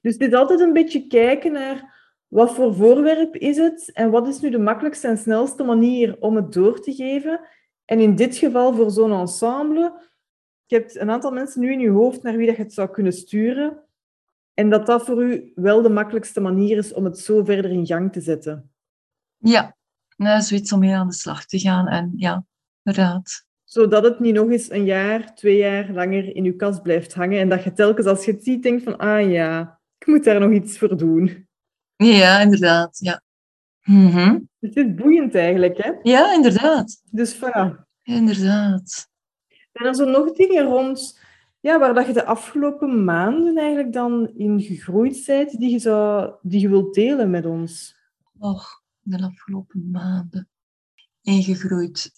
[0.01, 1.95] Dus het is altijd een beetje kijken naar
[2.27, 6.37] wat voor voorwerp is het en wat is nu de makkelijkste en snelste manier om
[6.37, 7.41] het door te geven.
[7.85, 9.93] En in dit geval voor zo'n ensemble,
[10.67, 12.91] je hebt een aantal mensen nu in je hoofd naar wie dat je het zou
[12.91, 13.86] kunnen sturen.
[14.57, 17.87] En dat dat voor u wel de makkelijkste manier is om het zo verder in
[17.87, 18.71] gang te zetten.
[19.37, 19.77] Ja,
[20.17, 21.89] nou, zoiets om mee aan de slag te gaan.
[21.89, 22.45] En ja,
[22.83, 23.45] inderdaad.
[23.65, 27.41] Zodat het niet nog eens een jaar, twee jaar langer in uw kast blijft hangen.
[27.41, 30.41] En dat je telkens als je het ziet, denkt van, ah ja, ik moet daar
[30.41, 31.49] nog iets voor doen.
[31.97, 32.99] Ja, inderdaad.
[32.99, 33.23] Ja.
[33.83, 34.49] Mm -hmm.
[34.61, 35.93] Het is boeiend eigenlijk, hè?
[36.03, 37.03] Ja, inderdaad.
[37.11, 37.85] Dus voilà.
[38.03, 39.09] Inderdaad.
[39.73, 41.21] Zijn er zo nog dingen rond
[41.67, 46.33] ja, waar dat je de afgelopen maanden eigenlijk dan in gegroeid bent, die je, zou,
[46.43, 47.97] die je wilt delen met ons?
[48.39, 50.49] Och, de afgelopen maanden
[51.23, 52.11] ingegroeid.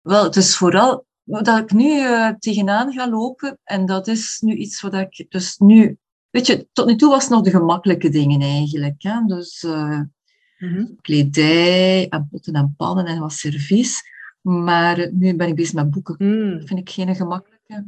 [0.00, 4.54] Wel, het is vooral dat ik nu uh, tegenaan ga lopen en dat is nu
[4.54, 5.98] iets wat ik dus nu...
[6.30, 9.02] Weet je, tot nu toe was het nog de gemakkelijke dingen eigenlijk.
[9.02, 9.20] Hè?
[9.26, 10.12] Dus uh, mm
[10.58, 10.96] -hmm.
[11.00, 14.02] kledij en potten en pannen en wat servies.
[14.40, 16.14] Maar nu ben ik bezig met boeken.
[16.18, 16.58] Mm.
[16.58, 17.86] Dat vind ik geen gemakkelijke.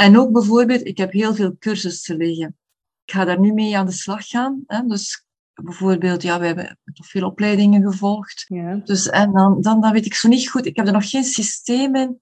[0.00, 2.58] En ook bijvoorbeeld, ik heb heel veel cursussen liggen.
[3.04, 4.62] Ik ga daar nu mee aan de slag gaan.
[4.66, 4.86] Hè?
[4.86, 8.44] Dus bijvoorbeeld, ja, we hebben toch veel opleidingen gevolgd.
[8.48, 8.80] Ja.
[8.84, 11.24] Dus, en dan, dan, dan weet ik zo niet goed, ik heb er nog geen
[11.24, 12.18] systeem in.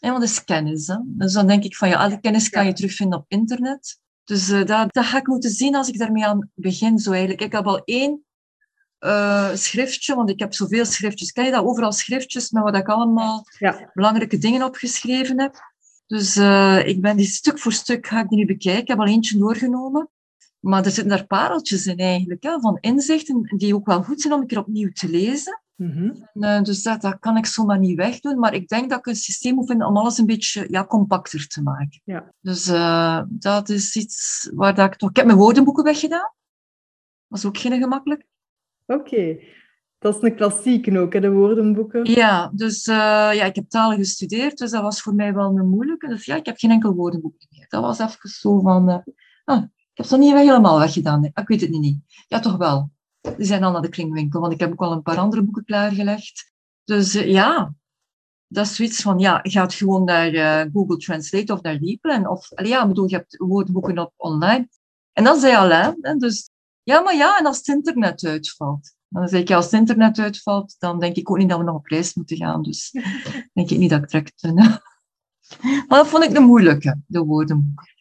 [0.00, 0.86] En dat is kennis.
[0.86, 0.96] Hè?
[1.04, 3.98] Dus dan denk ik van, ja, alle kennis kan je terugvinden op internet.
[4.24, 6.98] Dus uh, dat, dat ga ik moeten zien als ik daarmee aan begin.
[6.98, 7.42] Zo eigenlijk.
[7.42, 8.24] Ik heb al één
[9.00, 11.32] uh, schriftje, want ik heb zoveel schriftjes.
[11.32, 11.64] Ken je dat?
[11.64, 13.90] Overal schriftjes met wat ik allemaal Ja.
[13.94, 15.72] belangrijke dingen opgeschreven heb.
[16.06, 18.82] Dus uh, ik ben die stuk voor stuk ga ik die nu bekijken.
[18.82, 20.08] Ik heb al eentje doorgenomen.
[20.60, 24.34] Maar er zitten daar pareltjes in eigenlijk, hè, van inzichten die ook wel goed zijn
[24.34, 25.62] om een keer opnieuw te lezen.
[25.74, 26.10] Mhm.
[26.32, 28.38] En, uh, dus dat, dat kan ik zomaar niet wegdoen.
[28.38, 31.46] Maar ik denk dat ik een systeem moet vinden om alles een beetje ja, compacter
[31.46, 32.00] te maken.
[32.04, 32.32] Ja.
[32.40, 35.10] Dus uh, dat is iets waar dat ik toch...
[35.10, 36.32] Ik heb mijn woordenboeken weggedaan.
[37.28, 38.26] Dat is ook geen gemakkelijk.
[38.86, 39.00] Oké.
[39.00, 39.42] Okay.
[40.04, 42.04] Dat is een klassieke ook, hè, de woordenboeken.
[42.04, 42.94] Ja, dus uh,
[43.32, 46.08] ja, ik heb talen gestudeerd, dus dat was voor mij wel een moeilijke.
[46.08, 47.66] Dus ja, ik heb geen enkel woordenboek meer.
[47.68, 48.90] Dat was even zo van...
[48.90, 48.96] Uh,
[49.44, 51.20] ah, ik heb ze niet helemaal weggedaan.
[51.20, 51.30] Nee.
[51.34, 52.24] Ik weet het niet.
[52.28, 52.90] Ja, toch wel.
[53.20, 55.64] Die zijn al naar de kringwinkel, want ik heb ook al een paar andere boeken
[55.64, 56.52] klaargelegd.
[56.84, 57.74] Dus uh, ja,
[58.46, 60.30] dat is zoiets van, ja, gaat gewoon naar
[60.72, 62.30] Google Translate of naar Leaplen.
[62.30, 64.68] Of, ja, ik bedoel, je hebt woordenboeken op online.
[65.12, 66.50] En dan zei Alain, hè, dus
[66.82, 68.94] ja, maar ja, en als het internet uitvalt.
[69.08, 71.76] Dan zeg ik, als het internet uitvalt, dan denk ik ook niet dat we nog
[71.76, 72.62] op reis moeten gaan.
[72.62, 72.90] Dus
[73.54, 74.42] denk ik niet dat ik direct...
[75.88, 77.92] maar dat vond ik de moeilijke, de woordenboeken.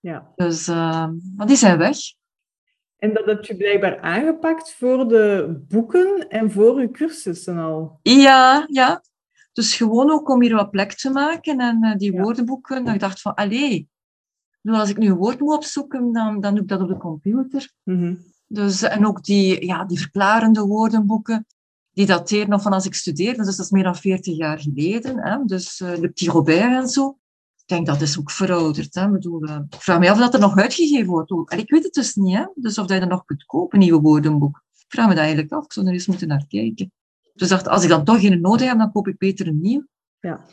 [0.00, 0.32] Ja.
[0.36, 1.96] Dus, uh, maar die zijn weg.
[2.98, 7.98] En dat heb je blijkbaar aangepakt voor de boeken en voor je cursussen al?
[8.02, 9.02] Ja, ja.
[9.52, 12.22] Dus gewoon ook om hier wat plek te maken en uh, die ja.
[12.22, 12.84] woordenboeken.
[12.84, 13.88] Dat ik dacht van, allee,
[14.62, 17.72] als ik nu een woord moet opzoeken, dan, dan doe ik dat op de computer.
[17.84, 18.18] Mm -hmm.
[18.48, 21.46] Dus, en ook die, ja, die verklarende woordenboeken,
[21.90, 23.44] die dateren nog van als ik studeerde.
[23.44, 25.18] Dus dat is meer dan 40 jaar geleden.
[25.22, 25.44] Hè?
[25.44, 27.18] Dus uh, de Petit Robert en zo.
[27.56, 28.94] Ik denk dat is ook verouderd.
[28.94, 29.04] Hè?
[29.04, 31.30] Ik, bedoel, uh, ik vraag me af of dat er nog uitgegeven wordt.
[31.30, 32.36] En ik weet het dus niet.
[32.36, 32.46] Hè?
[32.54, 34.62] Dus of dat je er nog kunt kopen, nieuwe woordenboek.
[34.72, 35.64] Ik vraag me dat eigenlijk af.
[35.64, 36.92] Ik zou er eens moeten naar kijken.
[37.34, 39.86] Dus dacht, als ik dan toch geen nodig heb, dan koop ik beter een nieuw.
[40.20, 40.44] Ja.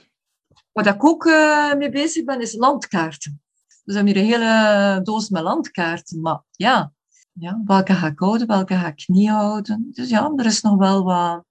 [0.71, 3.41] Wat ik ook uh, mee bezig ben, is landkaarten.
[3.67, 6.21] Dus we hebben hier een hele doos met landkaarten.
[6.21, 6.93] Maar ja,
[7.39, 9.89] ja, welke ga ik houden, welke ga ik niet houden.
[9.91, 11.43] Dus ja, er is nog wel wat...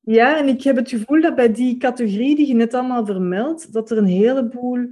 [0.00, 3.72] Ja, en ik heb het gevoel dat bij die categorie die je net allemaal vermeldt,
[3.72, 4.88] dat er een heleboel...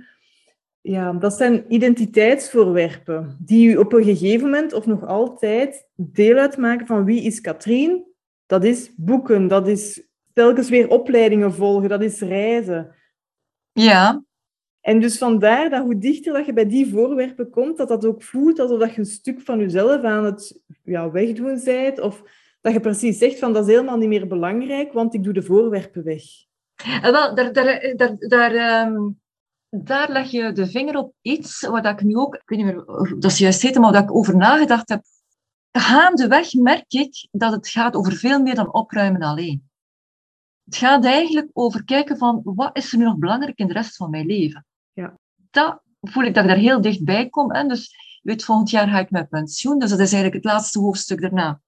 [0.81, 6.87] Ja, dat zijn identiteitsvoorwerpen die u op een gegeven moment of nog altijd deel uitmaken
[6.87, 8.05] van wie is Katrien.
[8.47, 12.95] Dat is boeken, dat is telkens weer opleidingen volgen, dat is reizen.
[13.73, 14.23] Ja,
[14.81, 18.23] en dus vandaar dat hoe dichter dat je bij die voorwerpen komt, dat dat ook
[18.23, 22.01] voelt alsof dat je een stuk van jezelf aan het ja, wegdoen bent.
[22.01, 22.23] Of
[22.61, 25.43] dat je precies zegt van dat is helemaal niet meer belangrijk, want ik doe de
[25.43, 26.23] voorwerpen weg.
[27.03, 29.21] En wel, daar, daar, daar, daar, um,
[29.69, 32.85] daar leg je de vinger op iets wat ik nu ook, ik weet niet meer,
[33.19, 35.03] dat is juist heet, maar dat ik over nagedacht heb.
[35.73, 39.71] Gaandeweg merk ik dat het gaat over veel meer dan opruimen alleen.
[40.65, 43.97] Het gaat eigenlijk over kijken van wat is er nu nog belangrijk in de rest
[43.97, 44.67] van mijn leven.
[44.99, 45.19] Ja.
[45.51, 47.55] Dat voel ik dat ik daar heel dichtbij kom.
[47.55, 47.67] Hè?
[47.67, 49.79] Dus weet, volgend jaar ga ik met pensioen.
[49.79, 51.61] Dus dat is eigenlijk het laatste hoofdstuk daarna.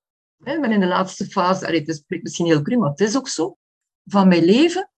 [0.44, 3.16] Ik ben in de laatste fase, allee, het is misschien heel cru, maar het is
[3.16, 3.56] ook zo,
[4.04, 4.90] van mijn leven.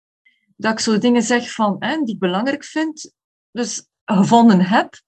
[0.57, 3.13] Dat ik zo dingen zeg van, hè, die ik belangrijk vind.
[3.51, 5.01] Dus gevonden heb,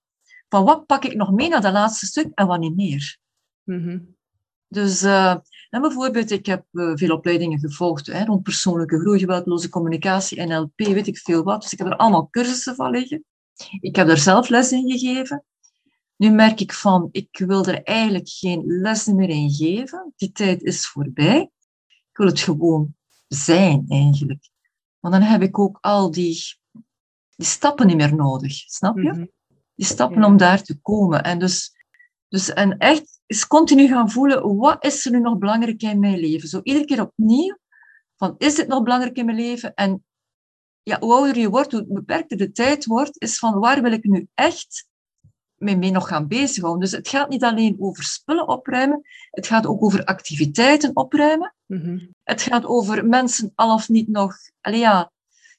[0.48, 3.18] van wat pak ik nog mee naar dat laatste stuk en wat niet meer.
[3.62, 4.16] Mm-hmm.
[4.68, 5.36] Dus uh,
[5.74, 10.72] en bijvoorbeeld, ik heb uh, veel opleidingen gevolgd hè, rond persoonlijke groei, geweldloze communicatie, NLP,
[10.76, 11.62] weet ik veel wat.
[11.62, 13.24] Dus ik heb er allemaal cursussen van liggen.
[13.80, 15.44] Ik heb er zelf les in gegeven.
[16.16, 20.12] Nu merk ik van, ik wil er eigenlijk geen lessen meer in geven.
[20.16, 21.50] Die tijd is voorbij.
[21.86, 22.94] Ik wil het gewoon
[23.28, 24.50] zijn, eigenlijk.
[25.00, 26.58] Want dan heb ik ook al die,
[27.36, 29.08] die stappen niet meer nodig, snap je?
[29.08, 29.30] Mm-hmm.
[29.74, 31.22] Die stappen om daar te komen.
[31.22, 31.73] En dus,
[32.34, 36.18] dus en echt is continu gaan voelen, wat is er nu nog belangrijk in mijn
[36.18, 36.48] leven?
[36.48, 37.58] Zo iedere keer opnieuw,
[38.16, 39.74] van is dit nog belangrijk in mijn leven?
[39.74, 40.04] En
[40.82, 44.04] ja, hoe ouder je wordt, hoe beperkter de tijd wordt, is van waar wil ik
[44.04, 44.86] nu echt
[45.54, 46.82] mee, mee nog gaan bezighouden?
[46.82, 51.54] Dus het gaat niet alleen over spullen opruimen, het gaat ook over activiteiten opruimen.
[51.66, 52.14] Mm-hmm.
[52.22, 55.12] Het gaat over mensen al of niet nog, ja,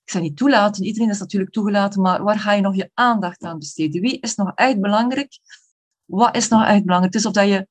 [0.03, 3.43] ik zal niet toelaten, iedereen is natuurlijk toegelaten, maar waar ga je nog je aandacht
[3.43, 4.01] aan besteden?
[4.01, 5.39] Wie is nog echt belangrijk?
[6.05, 7.13] Wat is nog echt belangrijk?
[7.13, 7.67] Het is of dat je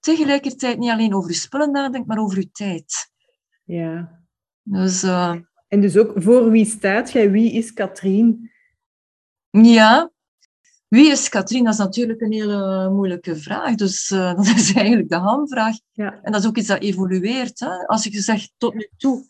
[0.00, 3.10] tegelijkertijd niet alleen over je spullen nadenkt, maar over je tijd.
[3.64, 4.20] Ja.
[4.62, 5.34] Dus uh,
[5.68, 7.30] En dus ook voor wie staat jij?
[7.30, 8.50] Wie is Katrien?
[9.50, 10.10] ja,
[10.88, 11.64] wie is Katrien?
[11.64, 13.74] Dat is natuurlijk een hele moeilijke vraag.
[13.74, 15.76] Dus uh, dat is eigenlijk de hamvraag.
[15.92, 16.20] Ja.
[16.22, 17.60] En dat is ook iets dat evolueert.
[17.60, 17.86] Hè?
[17.86, 19.26] Als ik zeg tot nu toe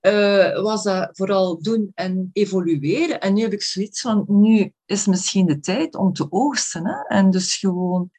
[0.00, 3.20] uh, was dat vooral doen en evolueren.
[3.20, 6.86] En nu heb ik zoiets van, nu is misschien de tijd om te oogsten.
[6.86, 7.16] Hè?
[7.16, 8.10] En dus gewoon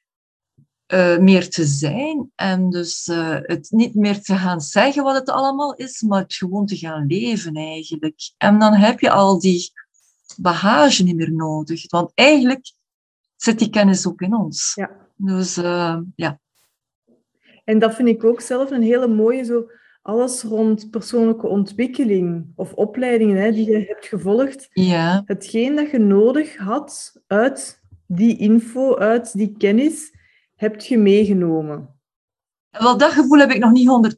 [0.86, 2.32] eh, meer te zijn.
[2.36, 6.34] En dus eh, het niet meer te gaan zeggen wat het allemaal is, maar het
[6.34, 8.32] gewoon te gaan leven eigenlijk.
[8.38, 9.72] En dan heb je al die
[10.38, 11.90] bagage niet meer nodig.
[11.90, 12.72] Want eigenlijk
[13.36, 14.72] zit die kennis ook in ons.
[14.76, 14.92] Ja.
[15.16, 15.56] Dus
[16.16, 16.40] ja.
[17.64, 19.70] En dat vind ik ook zelf een hele mooie, zo
[20.10, 24.68] alles rond persoonlijke ontwikkeling of opleidingen hè, die je hebt gevolgd.
[24.72, 25.24] Ja.
[25.26, 30.14] Hetgeen dat je nodig had uit die info, uit die kennis,
[30.56, 32.00] heb je meegenomen.
[32.70, 34.16] Wel, dat gevoel heb ik nog niet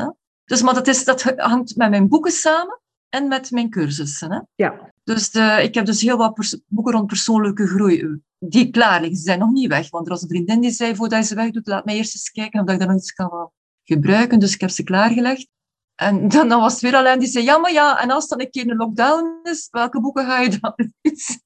[0.00, 0.14] 100%.
[0.44, 4.32] Dus, maar dat, is, dat hangt met mijn boeken samen en met mijn cursussen.
[4.32, 4.40] Hè?
[4.54, 4.92] Ja.
[5.04, 9.18] Dus de, ik heb dus heel wat boeken rond persoonlijke groei die klaar liggen.
[9.18, 11.34] Ze zijn nog niet weg, want er was een vriendin die zei, voordat je ze
[11.34, 13.50] wegdoet, laat mij eerst eens kijken of ik daar nog iets kan
[13.84, 14.38] gebruiken.
[14.38, 15.48] Dus ik heb ze klaargelegd.
[15.94, 18.40] En dan, dan was het weer alleen die zei, ja, maar ja, en als dan
[18.40, 21.42] een keer een lockdown is, welke boeken ga je dan lezen?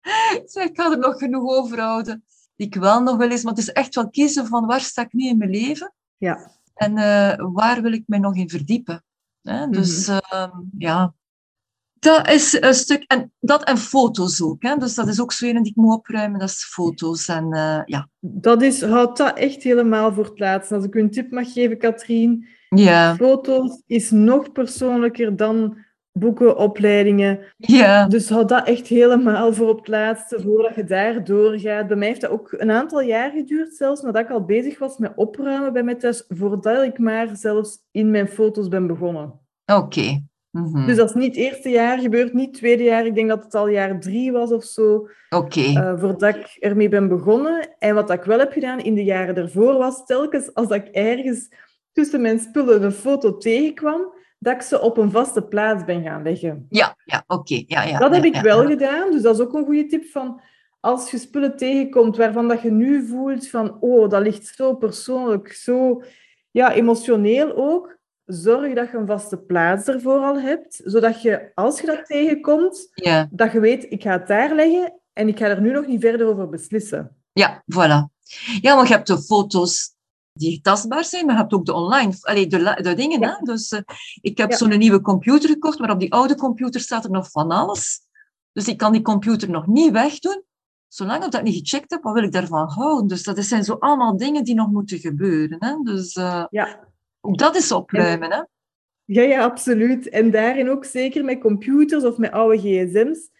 [0.40, 2.24] ik zei, ik ga er nog genoeg overhouden.
[2.56, 5.02] Die ik wel nog wil lezen, maar het is echt wel kiezen van waar sta
[5.02, 5.94] ik nu in mijn leven?
[6.16, 6.50] Ja.
[6.74, 9.04] En uh, waar wil ik mij nog in verdiepen?
[9.42, 9.68] Hè?
[9.68, 10.38] Dus mm -hmm.
[10.38, 11.14] uh, ja,
[12.06, 13.04] dat is een stuk.
[13.06, 14.62] En dat en foto's ook.
[14.62, 14.76] Hè?
[14.76, 17.28] Dus dat is ook zo een die ik moet opruimen, dat is foto's.
[17.28, 18.08] En, uh, ja.
[18.20, 20.72] Dat is, houdt dat echt helemaal voor het laatst.
[20.72, 22.46] Als ik u een tip mag geven, Katrien.
[22.68, 23.14] Ja.
[23.14, 25.76] Foto's is nog persoonlijker dan
[26.12, 27.40] boeken, opleidingen.
[27.56, 28.06] Ja.
[28.06, 31.86] Dus houd dat echt helemaal voor op het laatste, voordat je daar doorgaat.
[31.86, 34.98] Bij mij heeft dat ook een aantal jaar geduurd, zelfs nadat ik al bezig was
[34.98, 39.40] met opruimen bij mij thuis, voordat ik maar zelfs in mijn foto's ben begonnen.
[39.66, 39.80] Oké.
[39.80, 40.24] Okay.
[40.56, 40.86] Mm -hmm.
[40.86, 43.06] Dus dat is niet het eerste jaar gebeurd, niet het tweede jaar.
[43.06, 45.08] Ik denk dat het al jaar drie was of zo.
[45.28, 45.72] Okay.
[45.72, 47.68] Uh, voordat ik ermee ben begonnen.
[47.78, 51.48] En wat ik wel heb gedaan in de jaren daarvoor was telkens als ik ergens
[51.92, 56.22] tussen mijn spullen een foto tegenkwam, dat ik ze op een vaste plaats ben gaan
[56.22, 56.66] leggen.
[56.68, 57.40] Ja, ja oké.
[57.40, 57.64] Okay.
[57.66, 58.68] Ja, ja, dat heb ja, ik wel ja.
[58.68, 59.10] gedaan.
[59.10, 60.40] Dus dat is ook een goede tip van...
[60.80, 63.76] Als je spullen tegenkomt waarvan dat je nu voelt van...
[63.80, 66.02] Oh, dat ligt zo persoonlijk, zo
[66.50, 67.95] ja, emotioneel ook.
[68.26, 70.80] Zorg dat je een vaste plaats ervoor al hebt.
[70.84, 74.92] Zodat je, als je dat tegenkomt, Ja, dat je weet, ik ga het daar leggen
[75.12, 77.16] en ik ga er nu nog niet verder over beslissen.
[77.32, 78.14] ja, voilà.
[78.60, 79.94] Ja, want je hebt de foto's
[80.32, 83.20] die tastbaar zijn, maar je hebt ook de online, allee, de, de dingen.
[83.20, 83.36] Ja.
[83.38, 83.44] Hè?
[83.44, 83.80] Dus eh,
[84.20, 84.56] ik heb Ja.
[84.56, 88.00] zo'n nieuwe computer gekocht, maar op die oude computer staat er nog van alles.
[88.52, 90.42] Dus ik kan die computer nog niet wegdoen.
[90.88, 93.06] Zolang ik dat niet gecheckt heb, wat wil ik daarvan houden?
[93.06, 95.56] Dus dat zijn zo allemaal dingen die nog moeten gebeuren.
[95.64, 95.76] Hè?
[95.82, 96.85] Dus eh, Ja.
[97.26, 98.32] Ook dat is opruimen.
[98.32, 98.42] Hè?
[99.04, 100.08] Ja, ja, absoluut.
[100.08, 103.30] En daarin ook zeker met computers of met oude gsm's.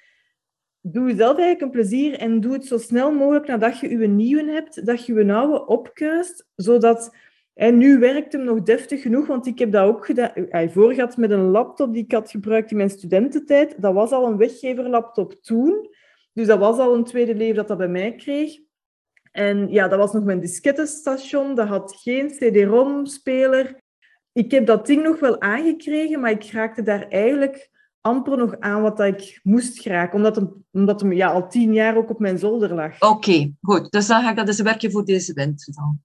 [0.80, 4.52] Doe jezelf eigenlijk een plezier en doe het zo snel mogelijk nadat je je nieuwe
[4.52, 7.14] hebt, dat je je oude opkuist, zodat...
[7.54, 10.30] En nu werkt hem nog deftig genoeg, want ik heb dat ook gedaan.
[10.50, 13.82] Ay, voor gehad met een laptop die ik had gebruikt in mijn studententijd.
[13.82, 15.88] Dat was al een weggeverlaptop toen.
[16.32, 18.58] Dus dat was al een tweede leven dat dat bij mij kreeg.
[19.36, 21.54] En ja, dat was nog mijn diskettenstation.
[21.54, 23.80] Dat had geen CD-ROM-speler.
[24.32, 27.70] Ik heb dat ding nog wel aangekregen, maar ik raakte daar eigenlijk
[28.00, 30.16] amper nog aan wat ik moest geraken.
[30.16, 33.00] Omdat hem, omdat hem ja, al tien jaar ook op mijn zolder lag.
[33.00, 33.90] Oké, goed.
[33.90, 36.00] Dus dan ga ik dat eens werken voor deze winter dan.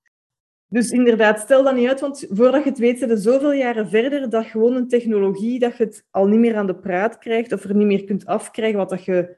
[0.68, 3.90] Dus inderdaad, stel dat niet uit, want voordat je het weet, zit er zoveel jaren
[3.90, 7.52] verder dat gewoon een technologie, dat je het al niet meer aan de praat krijgt
[7.52, 9.36] of er niet meer kunt afkrijgen wat dat je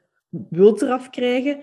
[0.50, 1.60] wilt eraf krijgen.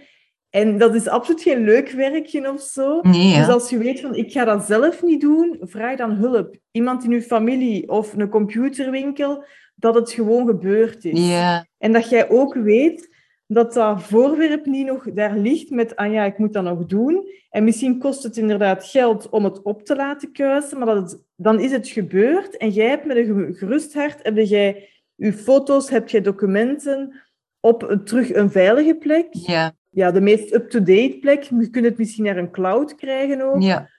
[0.52, 3.00] En dat is absoluut geen leuk werkje of zo.
[3.02, 3.38] Nee.
[3.38, 6.56] Dus als je weet van, ik ga dat zelf niet doen, vraag dan hulp.
[6.72, 9.44] Iemand in je familie of een computerwinkel,
[9.76, 11.28] dat het gewoon gebeurd is.
[11.30, 13.10] Ja, En dat jij ook weet
[13.48, 17.28] dat dat voorwerp niet nog daar ligt met, ah ja, ik moet dat nog doen.
[17.50, 21.24] En misschien kost het inderdaad geld om het op te laten kuisen, maar dat het,
[21.36, 22.58] dan is het gebeurd.
[22.58, 27.22] En jij hebt met een ge- gerust hart, heb jij je foto's, heb jij documenten
[27.60, 29.28] op een, terug een veilige plek.
[29.32, 31.44] ja, Ja, de meest up-to-date plek.
[31.44, 33.62] Je kunt het misschien naar een cloud krijgen ook.
[33.62, 33.90] ja.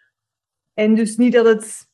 [0.75, 1.89] En dus niet dat het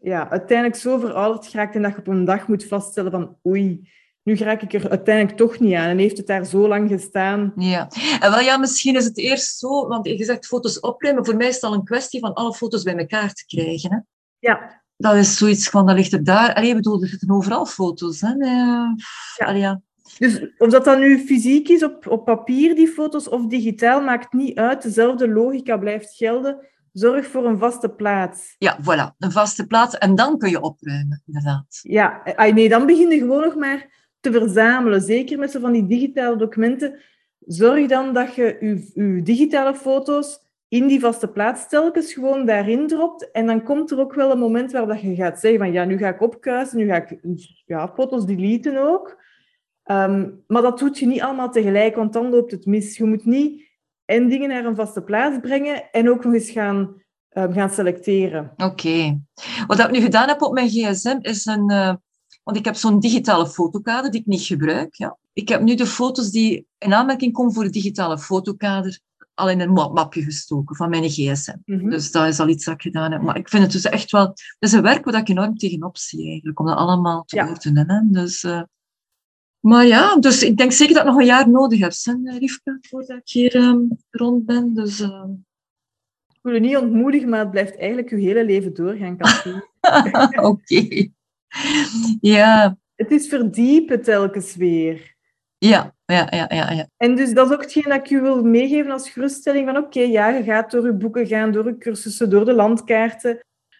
[0.00, 3.90] ja, uiteindelijk zo verouderd geraakt en dat je op een dag moet vaststellen van oei,
[4.22, 5.88] nu raak ik er uiteindelijk toch niet aan.
[5.88, 7.52] En heeft het daar zo lang gestaan.
[7.56, 7.88] Ja,
[8.20, 11.24] en wel ja, misschien is het eerst zo, want je zegt foto's opruimen.
[11.24, 13.90] Voor mij is het al een kwestie van alle foto's bij elkaar te krijgen.
[13.92, 13.98] Hè?
[14.38, 16.54] Ja, Dat is zoiets van, dat ligt er daar.
[16.54, 18.20] Allee, ik bedoel, er zitten overal foto's.
[18.20, 18.34] Hè?
[18.34, 18.94] Nee, Ja.
[19.36, 19.80] allee, ja.
[20.18, 24.32] Dus of dat dan nu fysiek is op, op papier, die foto's, of digitaal, maakt
[24.32, 24.82] niet uit.
[24.82, 26.66] Dezelfde logica blijft gelden.
[26.92, 28.54] Zorg voor een vaste plaats.
[28.58, 29.98] ja, voilà, een vaste plaats.
[29.98, 31.78] En dan kun je opruimen, inderdaad.
[31.82, 32.22] Ja,
[32.54, 33.86] nee, dan begin je gewoon nog maar
[34.20, 35.00] te verzamelen.
[35.00, 36.98] Zeker met zo van die digitale documenten.
[37.46, 42.86] Zorg dan dat je je, je digitale foto's in die vaste plaats telkens gewoon daarin
[42.86, 43.30] dropt.
[43.30, 45.84] En dan komt er ook wel een moment waar dat je gaat zeggen van ja,
[45.84, 47.18] nu ga ik opkuisen, nu ga ik
[47.66, 49.26] ja, foto's deleten ook.
[49.88, 52.96] Ehm, maar dat doet je niet allemaal tegelijk, want dan loopt het mis.
[52.96, 53.62] Je moet niet
[54.04, 58.52] en dingen naar een vaste plaats brengen en ook nog eens gaan, uh, gaan selecteren.
[58.56, 59.20] Oké.
[59.66, 61.70] Wat ik nu gedaan heb op mijn gsm is een...
[61.70, 61.94] Uh,
[62.42, 64.94] want ik heb zo'n digitale fotokader die ik niet gebruik.
[64.94, 65.18] Ja.
[65.32, 69.00] Ik heb nu de foto's die in aanmerking komen voor het digitale fotokader
[69.34, 71.56] al in een mapje gestoken van mijn gsm.
[71.64, 71.90] Mhm.
[71.90, 73.22] Dus dat is al iets dat ik gedaan heb.
[73.22, 74.26] Maar ik vind het dus echt wel...
[74.26, 77.48] Het is een werk waar ik enorm tegenop zie eigenlijk, om dat allemaal te ja.
[77.48, 77.90] ordenen.
[77.90, 78.00] Hè.
[78.04, 78.42] Dus...
[78.42, 78.62] Uh,
[79.60, 81.92] maar ja, dus ik denk zeker dat ik nog een jaar nodig heb,
[82.24, 84.74] hè, Rivka, voordat ik hier um, rond ben.
[84.74, 85.24] Dus, uh...
[86.28, 89.16] Ik wil je niet ontmoedigen, maar het blijft eigenlijk je hele leven doorgaan,
[90.50, 91.08] Oké.
[92.20, 92.78] Ja.
[92.94, 95.16] Het is verdiepen telkens weer.
[95.58, 96.88] Ja, ja, ja, ja, ja.
[96.96, 100.00] En dus dat is ook hetgeen dat ik je wil meegeven als geruststelling van oké,
[100.00, 103.38] ja, je gaat door je boeken gaan, door je cursussen, door de landkaarten.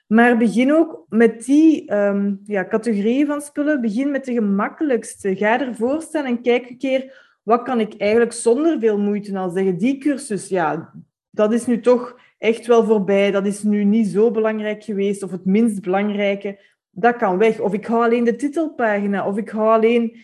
[0.09, 3.81] Maar begin ook met die um, ja, categorieën van spullen.
[3.81, 5.37] Begin met de gemakkelijkste.
[5.37, 9.51] Ga ervoor staan en kijk een keer, wat kan ik eigenlijk zonder veel moeite al
[9.51, 9.79] zeggen?
[9.79, 10.93] Die cursus, ja,
[11.31, 13.31] dat is nu toch echt wel voorbij.
[13.31, 16.61] Dat is nu niet zo belangrijk geweest, of het minst belangrijke.
[16.91, 17.61] Dat kan weg.
[17.61, 20.17] Of ik hou alleen de titelpagina, of ik hou alleen...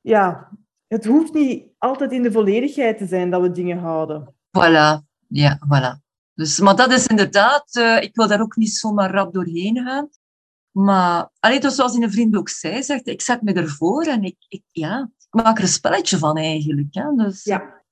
[0.00, 0.50] Ja,
[0.88, 4.34] het hoeft niet altijd in de volledigheid te zijn dat we dingen houden.
[4.58, 6.09] Voilà, ja, voilà.
[6.40, 10.08] Dus, maar dat is inderdaad, uh, ik wil daar ook niet zomaar rap doorheen gaan.
[10.70, 14.36] Maar allee, dus zoals een vriend ook zei, zegt, ik zet me ervoor en ik,
[14.48, 16.94] ik, ja, ik maak er een spelletje van eigenlijk.
[16.94, 17.14] Hè?
[17.14, 17.82] Dus, ja.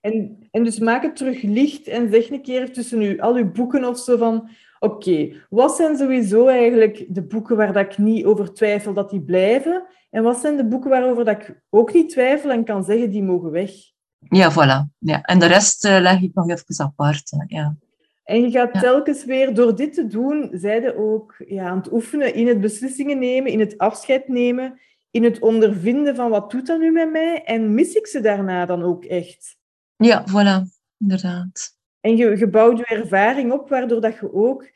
[0.00, 3.52] En, en dus maak het terug licht en zeg een keer tussen u, al uw
[3.52, 4.48] boeken of zo van...
[4.78, 9.22] Oké, wat zijn sowieso eigenlijk de boeken waar dat ik niet over twijfel dat die
[9.22, 9.86] blijven?
[10.10, 13.22] En wat zijn de boeken waarover dat ik ook niet twijfel en kan zeggen die
[13.22, 13.70] mogen weg?
[14.18, 14.92] Ja, voilà.
[14.98, 15.22] Ja.
[15.22, 17.44] En de rest uh, leg ik nog even apart.
[17.46, 17.76] Ja.
[18.24, 22.34] En je gaat telkens weer, door dit te doen, zijde ook ja, aan het oefenen
[22.34, 26.78] in het beslissingen nemen, in het afscheid nemen, in het ondervinden van wat doet dat
[26.78, 29.56] nu met mij en mis ik ze daarna dan ook echt?
[29.96, 31.76] Ja, voilà, inderdaad.
[32.00, 34.72] En je, je bouwt je ervaring op, waardoor dat je ook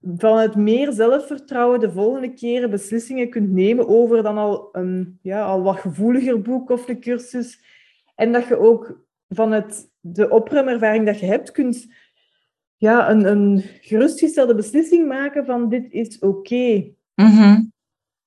[0.00, 5.44] van het meer zelfvertrouwen de volgende keren beslissingen kunt nemen over dan al een ja,
[5.44, 7.60] al wat gevoeliger boek of een cursus.
[8.14, 11.86] En dat je ook van het, de opruimervaring dat je hebt, kunt
[12.78, 16.26] ja, een, een gerustgestelde beslissing maken van dit is oké.
[16.26, 16.94] Okay.
[17.14, 17.72] Mm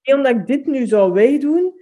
[0.04, 1.74] Omdat ik dit nu zou wegdoen,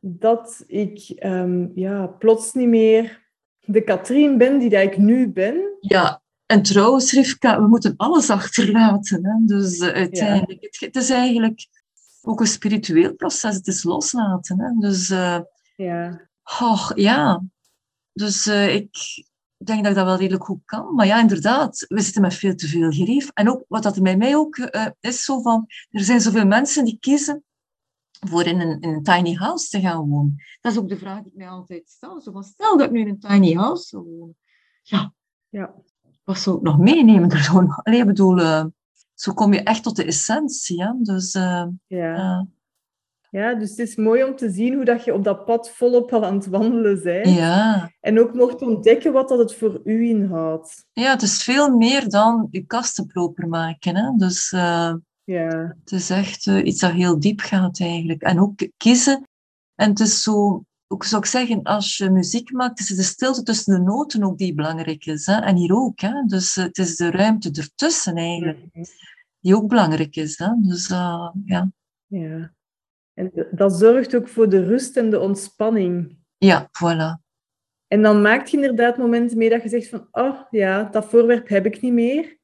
[0.00, 3.24] dat ik um, ja, plots niet meer
[3.60, 5.76] de Katrien ben die dat ik nu ben.
[5.80, 9.26] Ja, en trouwens, Rivka, we moeten alles achterlaten.
[9.26, 9.56] Hè?
[9.56, 11.66] Dus uh, uiteindelijk, het, het, is eigenlijk
[12.22, 13.54] ook een spiritueel proces.
[13.54, 14.60] Het is loslaten.
[14.60, 14.70] Hè?
[14.78, 15.40] Dus uh,
[15.76, 16.28] ja.
[16.60, 17.42] Oh, ja.
[18.12, 18.96] Dus uh, ik,
[19.58, 20.94] ik denk dat ik dat wel redelijk goed kan.
[20.94, 23.30] Maar ja, inderdaad, we zitten met veel te veel gerief.
[23.34, 26.84] En ook wat dat bij mij ook uh, is, zo van, er zijn zoveel mensen
[26.84, 27.44] die kiezen
[28.10, 30.36] voor in een, in een tiny house te gaan wonen.
[30.60, 32.20] Dat is ook de vraag die ik mij altijd stel.
[32.20, 34.36] Zo van, stel dat ik nu in een tiny house zou wonen.
[34.82, 35.12] Ja,
[35.48, 35.74] ja.
[36.24, 37.30] wat zou ik nog meenemen?
[37.30, 38.64] Er zo, allee, ik bedoel, uh,
[39.14, 40.82] zo kom je echt tot de essentie.
[40.82, 40.92] Hè?
[40.98, 42.46] Dus, uh, ja.
[43.36, 46.12] Ja, dus het is mooi om te zien hoe dat je op dat pad volop
[46.12, 47.28] al aan het wandelen bent.
[47.28, 47.90] Ja.
[48.00, 50.84] En ook mocht ontdekken wat dat het voor u inhoudt.
[50.92, 53.96] Ja, het is veel meer dan je kasten proper maken.
[53.96, 54.16] Hè?
[54.16, 55.76] Dus uh, ja.
[55.80, 58.22] het is echt uh, iets dat heel diep gaat eigenlijk.
[58.22, 59.28] En ook kiezen.
[59.74, 63.04] En het is zo, ook zou ik zeggen, als je muziek maakt, is het de
[63.04, 65.26] stilte tussen de noten ook die belangrijk is.
[65.26, 65.34] Hè?
[65.34, 66.00] En hier ook.
[66.00, 66.22] Hè?
[66.26, 68.84] Dus uh, het is de ruimte ertussen eigenlijk, -hmm.
[69.40, 70.38] die ook belangrijk is.
[70.38, 70.48] Hè?
[70.60, 71.72] Dus ja.
[72.06, 72.54] Ja.
[73.18, 76.18] En dat zorgt ook voor de rust en de ontspanning.
[76.36, 77.24] Ja, voilà.
[77.88, 81.48] En dan maak je inderdaad momenten mee dat je zegt van, oh ja, dat voorwerp
[81.48, 82.36] heb ik niet meer.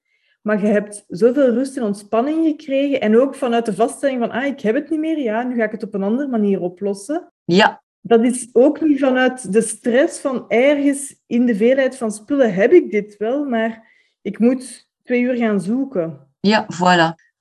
[0.43, 3.01] Maar je hebt zoveel rust en ontspanning gekregen.
[3.01, 5.19] En ook vanuit de vaststelling van, ah, ik heb het niet meer.
[5.19, 7.33] Ja, nu ga ik het op een andere manier oplossen.
[7.45, 7.83] Ja.
[8.01, 12.73] Dat is ook niet vanuit de stress van ergens in de veelheid van spullen heb
[12.73, 13.91] ik dit wel, maar
[14.23, 16.29] ik moet twee uur gaan zoeken.
[16.41, 17.32] Ja, voilà.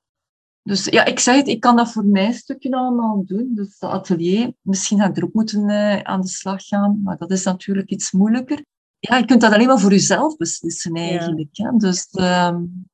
[0.64, 3.52] Dus ja, ik zeg het, ik kan dat voor mijn stukje allemaal doen.
[3.54, 7.18] Dus dat atelier, misschien ga ik er ook moeten uh, aan de slag gaan, maar
[7.18, 8.64] dat is natuurlijk iets moeilijker.
[9.00, 11.50] Ja, je kunt dat alleen maar voor jezelf beslissen eigenlijk.
[11.52, 11.72] Ja.
[11.72, 12.90] Dus, um...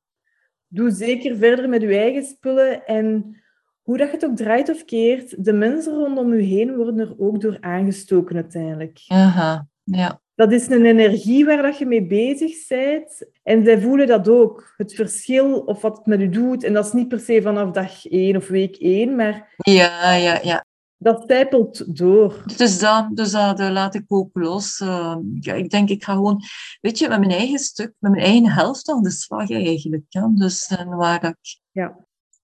[0.68, 3.38] Doe zeker verder met je eigen spullen en
[3.82, 7.20] hoe dat je het ook draait of keert, de mensen rondom je heen worden er
[7.20, 9.03] ook door aangestoken uiteindelijk.
[9.07, 13.29] Aha, ja dat is een energie waar dat je mee bezig bent.
[13.43, 14.73] En zij voelen dat ook.
[14.77, 16.63] Het verschil of wat het met u doet.
[16.63, 19.53] En dat is niet per se vanaf dag één of week één, maar...
[19.57, 20.65] Ja, ja, ja.
[20.97, 22.43] Dat stijpelt door.
[22.57, 24.79] Dus dat, dus dat, dat laat ik ook los.
[24.79, 26.41] Uh, ja, ik denk, ik ga gewoon,
[26.81, 30.03] weet je, met mijn eigen stuk, met mijn eigen helft aan de slag eigenlijk.
[30.09, 30.31] Ja.
[30.35, 31.97] Dus en waar, dat ik, ja.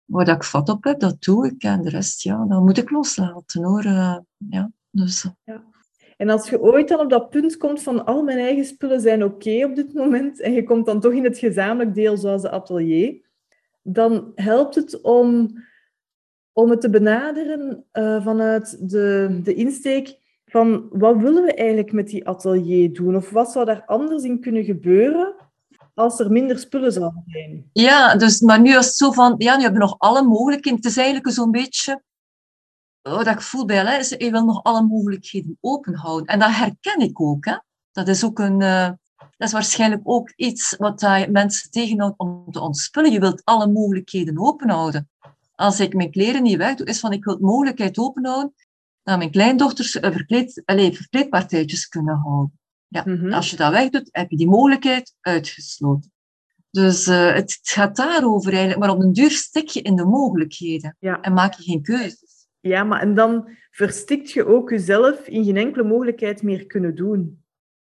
[0.06, 1.64] waar dat ik vat op heb, dat doe ik.
[1.64, 3.86] En de rest, ja, dat moet ik loslaten hoor.
[3.86, 4.18] Uh,
[4.50, 5.26] ja, dus.
[5.44, 5.72] Ja.
[6.24, 9.24] En als je ooit dan op dat punt komt van al mijn eigen spullen zijn
[9.24, 12.50] oké op dit moment en je komt dan toch in het gezamenlijk deel zoals de
[12.50, 13.22] atelier,
[13.82, 15.58] dan helpt het om,
[16.54, 22.08] om het te benaderen uh, vanuit de, de insteek van wat willen we eigenlijk met
[22.08, 23.16] die atelier doen?
[23.16, 25.36] Of wat zou daar anders in kunnen gebeuren
[25.94, 27.70] als er minder spullen zouden zijn?
[27.74, 30.80] Ja, dus, maar nu is zo van, ja, nu hebben we nog alle mogelijkheden.
[30.80, 32.02] Het is eigenlijk zo'n beetje,
[33.04, 36.28] wat ik voel bij Alain, is je wil nog alle mogelijkheden open houden.
[36.28, 37.46] En dat herken ik ook.
[37.46, 37.58] Hè.
[37.92, 38.62] Dat is ook een...
[38.62, 38.90] Uh,
[39.38, 43.12] dat is waarschijnlijk ook iets wat uh, mensen tegenhoudt om te ontspullen.
[43.12, 45.10] Je wilt alle mogelijkheden open houden.
[45.56, 48.54] Als ik mijn kleren niet wegdoe, is van ik wil de mogelijkheid openhouden
[49.04, 52.60] dat mijn kleindochters uh, verkleed, allez, verkleedpartijtjes kunnen houden.
[52.88, 53.34] Ja, mhm.
[53.34, 56.12] Als je dat wegdoet, heb je die mogelijkheid uitgesloten.
[56.70, 60.96] Dus uh, het, gaat daarover eigenlijk, maar op een duur stik je in de mogelijkheden
[61.00, 61.22] ja.
[61.22, 62.33] en maak je geen keuzes.
[62.64, 67.44] Ja, maar en dan verstikt je ook jezelf in geen enkele mogelijkheid meer kunnen doen.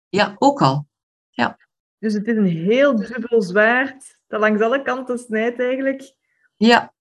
[0.08, 0.86] Ja, ook al.
[1.30, 1.58] Ja.
[1.98, 6.14] Dus het is een heel dubbel zwaard dat langs alle kanten snijdt eigenlijk.
[6.56, 6.94] Ja,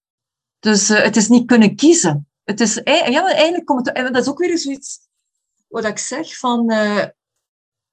[0.59, 2.27] dus uh, het is niet kunnen kiezen.
[2.43, 4.99] Het is, ja, eigenlijk komt het, en dat is ook weer zoiets
[5.67, 7.05] wat ik zeg van uh,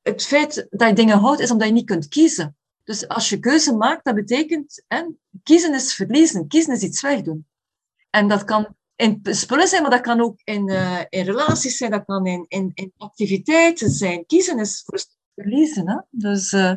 [0.02, 2.56] het feit dat je dingen houdt, is omdat je niet kunt kiezen.
[2.84, 5.04] Dus als je keuze maakt, dat betekent, hè,
[5.42, 7.46] kiezen is verliezen, kiezen is iets wegdoen.
[8.10, 11.90] En dat kan in spullen zijn, maar dat kan ook in, uh, in relaties zijn,
[11.90, 14.26] dat kan in, in, in activiteiten zijn.
[14.26, 14.84] Kiezen is
[15.34, 15.88] verliezen.
[15.88, 16.00] Hè?
[16.10, 16.68] Dus, uh,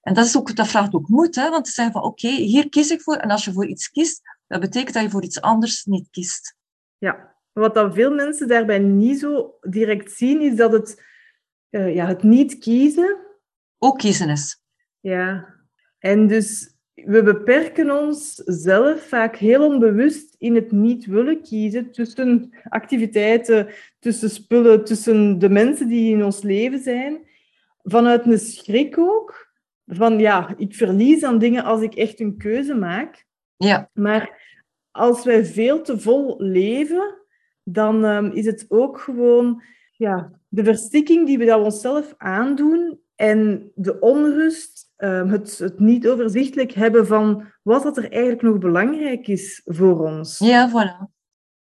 [0.00, 1.50] en dat, is ook, dat vraagt ook moed, hè?
[1.50, 3.16] want te zeggen van oké, okay, hier kies ik voor.
[3.16, 6.56] En als je voor iets kiest, dat betekent dat je voor iets anders niet kiest.
[6.98, 11.02] Ja, wat dan veel mensen daarbij niet zo direct zien, is dat het
[11.70, 13.16] uh, ja, het niet kiezen.
[13.78, 14.62] Ook kiezen is.
[15.00, 15.54] Ja,
[15.98, 22.50] en dus we beperken ons zelf vaak heel onbewust in het niet willen kiezen tussen
[22.68, 23.68] activiteiten,
[23.98, 27.18] tussen spullen, tussen de mensen die in ons leven zijn.
[27.82, 29.50] Vanuit een schrik ook.
[29.86, 33.26] Van ja, ik verlies aan dingen als ik echt een keuze maak.
[33.56, 33.90] Ja.
[33.92, 34.40] Maar
[34.90, 37.14] als wij veel te vol leven,
[37.64, 39.62] dan um, is het ook gewoon
[39.92, 46.08] ja, de verstikking die we dat onszelf aandoen en de onrust, ehm, het, het niet
[46.08, 50.38] overzichtelijk hebben van wat dat er eigenlijk nog belangrijk is voor ons.
[50.38, 51.10] Ja, voilà.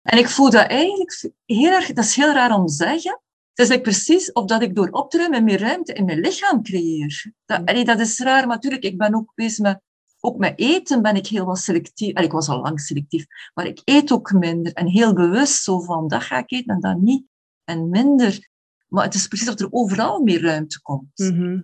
[0.02, 3.20] En ik voel dat eigenlijk heel erg, dat is heel raar om te zeggen.
[3.54, 6.20] Het is like precies of dat ik door op te ruimen meer ruimte in mijn
[6.20, 7.32] lichaam creëer.
[7.44, 9.80] Dat, allee, dat is raar, maar natuurlijk, ik ben ook bezig met,
[10.20, 12.14] ook met eten ben ik heel wat selectief.
[12.14, 15.80] Allee, ik was al lang selectief, maar ik eet ook minder en heel bewust zo
[15.80, 17.24] van, dat ga ik eten en dat niet.
[17.64, 18.48] En minder.
[18.88, 21.18] Maar het is precies of er overal meer ruimte komt.
[21.18, 21.60] Mhm.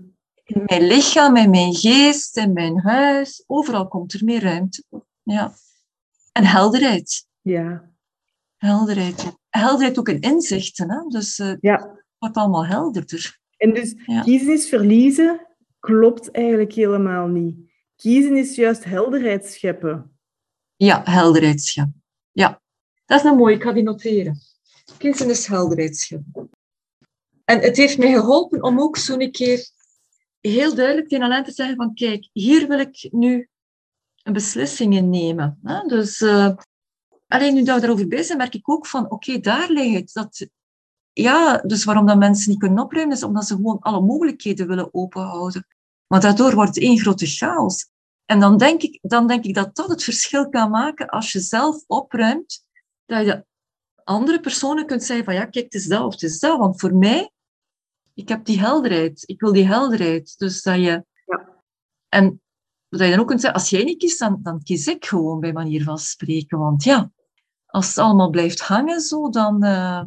[0.47, 4.84] In mijn lichaam, in mijn geest, in mijn huis, overal komt er meer ruimte.
[5.22, 5.55] Ja.
[6.32, 7.26] En helderheid.
[7.40, 7.90] Ja.
[8.57, 9.32] Helderheid.
[9.49, 10.90] Helderheid ook in inzichten.
[10.90, 11.09] Hè?
[11.09, 11.72] Dus uh, ja.
[11.72, 13.38] het wordt allemaal helderder.
[13.57, 13.94] En dus
[14.24, 15.47] kiezen is verliezen
[15.86, 17.57] klopt eigenlijk helemaal niet.
[17.97, 20.18] Kiezen is juist helderheid scheppen.
[20.76, 22.03] Ja, helderheid scheppen.
[22.32, 22.62] Ja,
[23.05, 23.55] dat is een mooie.
[23.55, 24.38] Ik ga die noteren.
[24.99, 26.51] Kiezen is helderheid scheppen.
[27.44, 29.68] En het heeft mij geholpen om ook zo'n keer
[30.49, 33.49] heel duidelijk tegen Alain te zeggen van kijk, hier wil ik nu
[34.22, 35.59] een beslissing in nemen.
[35.86, 36.51] Dus uh,
[37.26, 40.12] alleen nu dat we erover bezig zijn, merk ik ook van oké, daar ligt het.
[40.12, 40.49] Dat,
[41.12, 44.94] ja, dus waarom dat mensen niet kunnen opruimen, is omdat ze gewoon alle mogelijkheden willen
[44.94, 45.66] openhouden.
[46.07, 47.88] Maar daardoor wordt het één grote chaos.
[48.24, 51.40] En dan denk, ik, dan denk ik dat dat het verschil kan maken als je
[51.40, 52.64] zelf opruimt,
[53.05, 53.44] dat je de
[54.05, 56.59] andere personen kunt zeggen van ja, kijk, het is dat of het is dat.
[56.59, 57.30] Want voor mij
[58.16, 59.22] ik heb die helderheid.
[59.26, 60.34] Ik wil die helderheid.
[60.38, 61.04] Dus dat je...
[61.26, 61.62] Ja.
[62.08, 62.40] En
[62.88, 65.40] dat je dan ook kunt zeggen, als jij niet kiest, dan, dan kies ik gewoon
[65.40, 66.58] bij manier van spreken.
[66.58, 67.10] Want ja,
[67.66, 69.64] als het allemaal blijft hangen zo, dan...
[69.64, 70.02] Uh,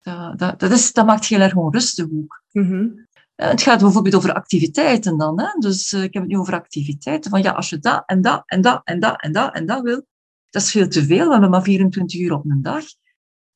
[0.00, 2.42] dat, dat, dat, is, dat maakt heel erg onrustig ook.
[2.50, 5.40] Mm Het gaat bijvoorbeeld over activiteiten dan.
[5.40, 5.58] Hè?
[5.58, 7.30] Dus uh, ik heb het nu over activiteiten.
[7.30, 9.82] Van ja, als je dat en dat en dat en dat en dat en dat
[9.82, 10.06] wil,
[10.50, 11.24] dat is veel te veel.
[11.24, 12.84] We hebben maar 24 uur op een dag.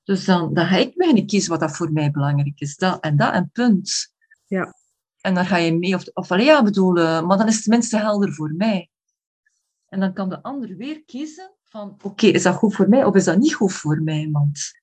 [0.05, 2.77] Dus dan, dan ga ik beginnen kiezen wat dat voor mij belangrijk is.
[2.77, 4.15] Dat en dat en punt.
[4.47, 4.75] Ja.
[5.21, 8.33] En dan ga je mee, of, of ja, bedoelen, maar dan is het tenminste helder
[8.33, 8.91] voor mij.
[9.89, 13.15] En dan kan de ander weer kiezen van, oké, is dat goed voor mij of
[13.15, 14.29] is dat niet goed voor mij?
[14.33, 14.83] Want...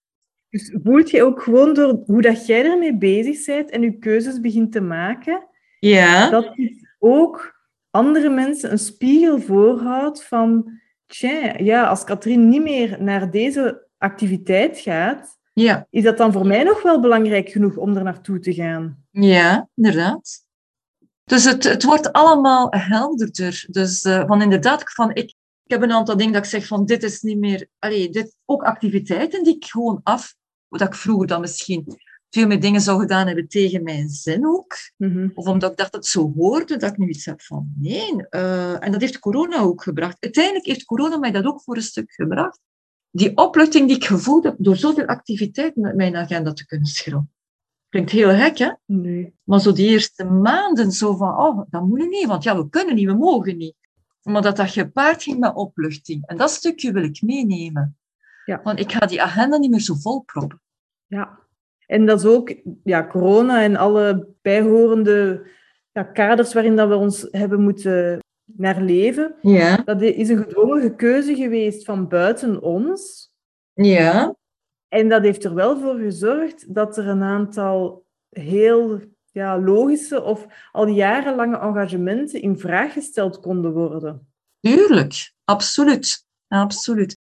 [0.49, 4.39] Dus voelt je ook gewoon door hoe dat jij ermee bezig bent en je keuzes
[4.39, 5.47] begint te maken,
[5.80, 6.30] ja.
[6.30, 13.03] dat je ook andere mensen een spiegel voorhoudt van, tja, ja, als Katrien niet meer
[13.03, 15.87] naar deze activiteit gaat, ja.
[15.89, 19.05] is dat dan voor mij nog wel belangrijk genoeg om er naartoe te gaan?
[19.11, 20.45] Ja, inderdaad.
[21.23, 23.65] Dus het, het wordt allemaal helderder.
[23.67, 25.33] Dus uh, van inderdaad, van ik,
[25.63, 27.67] ik heb een aantal dingen dat ik zeg van dit is niet meer...
[27.79, 30.35] Allee, dit, ook activiteiten die ik gewoon af...
[30.67, 31.97] Wat ik vroeger dan misschien
[32.29, 34.75] veel meer dingen zou gedaan hebben tegen mijn zin ook.
[34.97, 35.29] Mhm.
[35.33, 38.27] Of omdat ik dacht dat het zo hoorde, dat ik nu iets heb van nee.
[38.29, 40.17] eh, en dat heeft corona ook gebracht.
[40.19, 42.59] Uiteindelijk heeft corona mij dat ook voor een stuk gebracht.
[43.12, 47.32] Die opluchting die ik gevoeld heb door zoveel activiteiten met mijn agenda te kunnen schrijven.
[47.89, 48.72] Klinkt heel gek, hè?
[48.86, 49.34] Nee.
[49.43, 52.95] Maar zo die eerste maanden zo van, oh, dat moet niet, want ja, we kunnen
[52.95, 53.76] niet, we mogen niet.
[54.22, 56.26] Maar dat dat gepaard ging met opluchting.
[56.26, 57.97] En dat stukje wil ik meenemen.
[58.45, 58.62] Ja.
[58.64, 60.62] Want ik ga die agenda niet meer zo vol proppen.
[61.07, 61.39] Ja.
[61.86, 65.47] En dat is ook ja, corona en alle bijhorende
[65.91, 68.20] ja, kaders waarin dat we ons hebben moeten
[68.57, 69.35] naar leven.
[69.41, 69.75] Ja.
[69.75, 73.31] Dat is een gedwongen keuze geweest van buiten ons.
[73.73, 74.35] Ja.
[74.87, 78.99] En dat heeft er wel voor gezorgd dat er een aantal heel
[79.31, 84.27] ja, logische of al jarenlange engagementen in vraag gesteld konden worden.
[84.59, 85.33] Tuurlijk.
[85.43, 86.25] Absoluut.
[86.47, 87.17] Absoluut.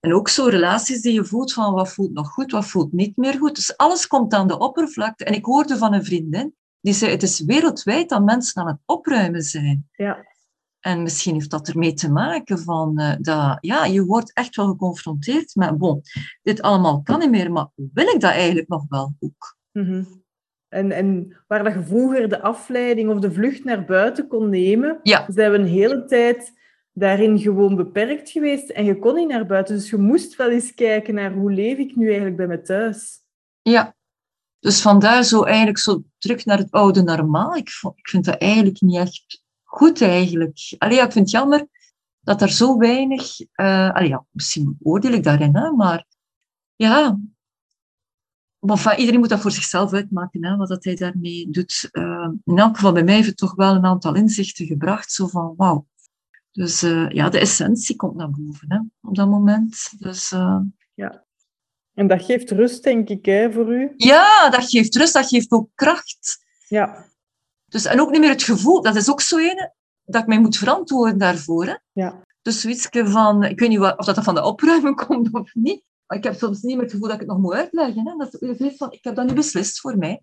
[0.00, 3.16] En ook zo relaties die je voelt van wat voelt nog goed, wat voelt niet
[3.16, 3.54] meer goed.
[3.54, 5.24] Dus alles komt aan de oppervlakte.
[5.24, 8.80] En ik hoorde van een vriendin, die zei, het is wereldwijd dat mensen aan het
[8.84, 9.88] opruimen zijn.
[9.92, 10.33] Ja.
[10.84, 14.66] En misschien heeft dat ermee te maken van eh, dat, ja, je wordt echt wel
[14.66, 16.02] geconfronteerd met, bon,
[16.42, 19.56] dit allemaal kan niet meer, maar wil ik dat eigenlijk nog wel ook?
[19.72, 20.04] Mhm.
[20.68, 25.00] En, en waar dat je vroeger de afleiding of de vlucht naar buiten kon nemen,
[25.02, 25.26] Ja.
[25.28, 26.52] zijn we een hele tijd
[26.92, 29.74] daarin gewoon beperkt geweest en je kon niet naar buiten.
[29.74, 33.18] Dus je moest wel eens kijken naar hoe leef ik nu eigenlijk bij me thuis.
[33.62, 33.94] Ja.
[34.58, 37.56] Dus vandaar zo eigenlijk zo terug naar het oude normaal.
[37.56, 39.43] Ik, vo- ik vind dat eigenlijk niet echt
[39.76, 40.74] goed eigenlijk.
[40.78, 41.66] Allee, ja, ik vind het jammer
[42.20, 43.40] dat er zo weinig...
[43.92, 46.06] allee, ja, misschien oordeel ik daarin, hè, maar
[46.76, 47.18] ja...
[48.64, 51.88] Maar iedereen moet dat voor zichzelf uitmaken, hè, wat dat hij daarmee doet.
[51.90, 55.12] Eh, in elk geval, bij mij heeft het toch wel een aantal inzichten gebracht.
[55.12, 55.86] Zo van, wauw.
[56.52, 59.92] Dus eh, ja, de essentie komt naar boven hè, op dat moment.
[59.98, 60.60] Dus eh,
[61.94, 63.92] En dat geeft rust, denk ik, hè, voor u.
[63.96, 66.44] ja, dat geeft rust, dat geeft ook kracht.
[66.68, 67.06] Ja.
[67.74, 69.72] Dus, en ook niet meer het gevoel, dat is ook zo ene,
[70.04, 71.66] dat ik mij moet verantwoorden daarvoor.
[71.66, 71.76] Hè.
[71.92, 72.24] Ja.
[72.42, 75.82] Dus zoiets van, ik weet niet wat, of dat van de opruimen komt of niet,
[76.06, 78.08] maar ik heb soms niet meer het gevoel dat ik het nog moet uitleggen.
[78.08, 78.16] Hè.
[78.16, 80.22] Dat zoiets van, ik heb dat nu beslist voor mij.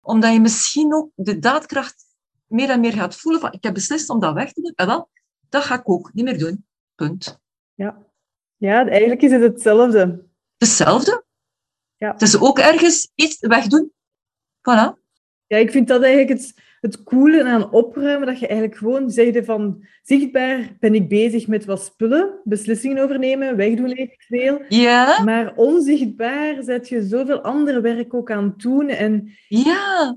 [0.00, 2.04] Omdat je misschien ook de daadkracht
[2.46, 4.72] meer en meer gaat voelen van, ik heb beslist om dat weg te doen.
[4.74, 5.08] En wel,
[5.48, 6.66] dat ga ik ook niet meer doen.
[6.94, 7.40] Punt.
[7.74, 8.06] Ja.
[8.56, 10.24] ja, eigenlijk is het hetzelfde.
[10.56, 11.24] Hetzelfde.
[11.96, 12.12] Ja.
[12.12, 13.92] Het is ook ergens iets wegdoen.
[14.58, 15.00] Voilà.
[15.46, 19.44] Ja, ik vind dat eigenlijk het, het coole aan opruimen, dat je eigenlijk gewoon zegt
[19.44, 24.62] van zichtbaar ben ik bezig met wat spullen, beslissingen overnemen, wegdoen eventueel.
[24.68, 30.16] Ja, Maar onzichtbaar zet je zoveel andere werk ook aan het doen en ja,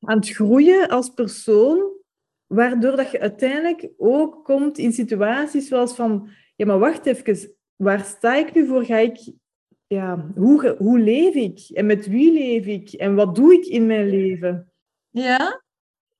[0.00, 1.92] aan het groeien als persoon,
[2.46, 8.04] waardoor dat je uiteindelijk ook komt in situaties zoals van, ja, maar wacht even, waar
[8.04, 8.84] sta ik nu voor?
[8.84, 9.32] Ga ik,
[9.86, 11.58] ja, hoe, hoe leef ik?
[11.72, 12.92] En met wie leef ik?
[12.92, 14.70] En wat doe ik in mijn leven?
[15.10, 15.64] ja.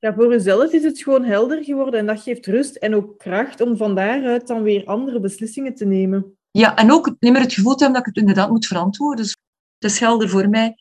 [0.07, 3.61] Ja, voor jezelf is het gewoon helder geworden en dat geeft rust en ook kracht
[3.61, 6.38] om van daaruit dan weer andere beslissingen te nemen.
[6.50, 9.24] Ja, en ook niet meer het gevoel te hebben dat ik het inderdaad moet verantwoorden.
[9.24, 9.36] Dus
[9.78, 10.74] het is helder voor mij.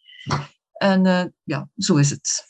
[0.73, 2.45] En eh, ja, zo is het.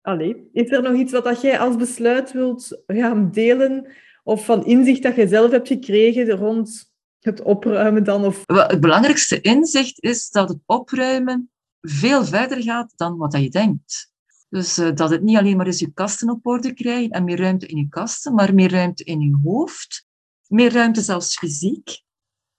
[0.00, 3.86] Allee, is er nog iets wat dat jij als besluit wilt ja, delen
[4.24, 8.24] of van inzicht dat je zelf hebt gekregen rond het opruimen dan?
[8.24, 8.42] Of...
[8.46, 14.07] Het belangrijkste inzicht is dat het opruimen veel verder gaat dan wat je denkt.
[14.48, 17.38] Dus eh, dat het niet alleen maar is je kasten op orde krijgen en meer
[17.38, 20.06] ruimte in je kasten, maar meer ruimte in je hoofd.
[20.46, 21.88] Meer ruimte zelfs fysiek.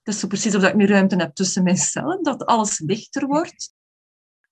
[0.04, 3.28] Het is zo precies of ik meer ruimte heb tussen mijn cellen, dat alles lichter
[3.28, 3.74] wordt.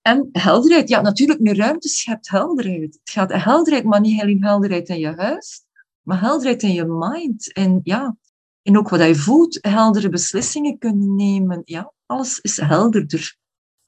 [0.02, 0.88] En helderheid.
[0.88, 2.98] Ja, natuurlijk, meer ruimte schept helderheid.
[3.00, 5.64] Het gaat helderheid, maar niet alleen helderheid in je huis,
[6.02, 7.52] maar helderheid in je mind.
[7.52, 8.16] En ja,
[8.62, 11.62] en ook wat je voelt, heldere beslissingen kunnen nemen.
[11.64, 13.36] Ja, alles is helderder.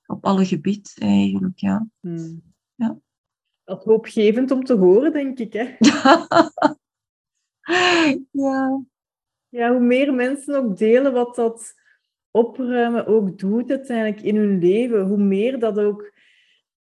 [0.06, 1.88] Op alle gebieden eigenlijk, ja.
[2.00, 2.49] Hmm.
[3.70, 5.52] Dat hoopgevend om te horen, denk ik.
[5.52, 5.76] Hè?
[8.44, 8.82] ja.
[9.48, 11.74] Ja, hoe meer mensen ook delen wat dat
[12.30, 16.12] opruimen ook doet uiteindelijk in hun leven, hoe meer dat ook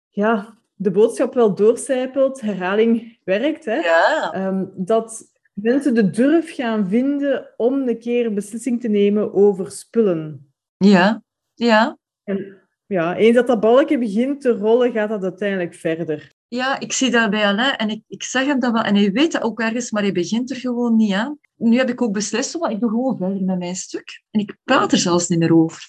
[0.09, 3.75] ja, de boodschap wel doorcijpelt, herhaling werkt, hè?
[3.75, 4.33] Ja.
[4.33, 9.71] Ehm, dat mensen de durf gaan vinden om een keer een beslissing te nemen over
[9.71, 10.51] spullen.
[10.77, 11.23] Ja.
[11.53, 11.97] Ja.
[12.23, 16.35] En ja, eens dat dat balkje begint te rollen, gaat dat uiteindelijk verder.
[16.47, 18.83] Ja, ik zie dat bij Alain en ik, ik zeg hem dat wel.
[18.83, 21.39] En hij weet dat ook ergens, maar hij begint er gewoon niet aan.
[21.55, 24.23] Nu heb ik ook beslist, want ik doe gewoon verder met mijn stuk.
[24.31, 25.81] En ik praat er zelfs niet meer over.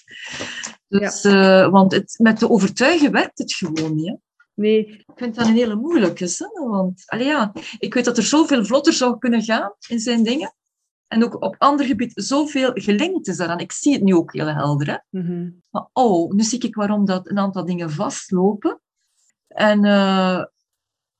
[0.87, 4.07] Dus, eh, want het, met de overtuigen werkt het gewoon niet.
[4.07, 4.15] Hè.
[4.53, 6.23] Nee, Ik vind dat een hele moeilijke.
[6.37, 6.67] Hè?
[6.67, 10.53] Want allee, ja, ik weet dat er zoveel vlotter zou kunnen gaan in zijn dingen.
[11.07, 13.59] En ook op ander gebied zoveel gelinkt is daaraan.
[13.59, 14.87] Ik zie het nu ook heel helder.
[14.87, 15.19] Hè?
[15.19, 15.49] Mhm.
[15.71, 18.81] Maar oh, nu zie ik waarom dat een aantal dingen vastlopen.
[19.49, 20.45] En eh,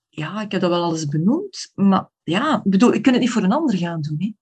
[0.09, 1.71] ja, ik heb dat wel alles benoemd.
[1.75, 4.17] Maar ja, ik bedoel, ik kan het niet voor een ander gaan doen.
[4.19, 4.33] Hè?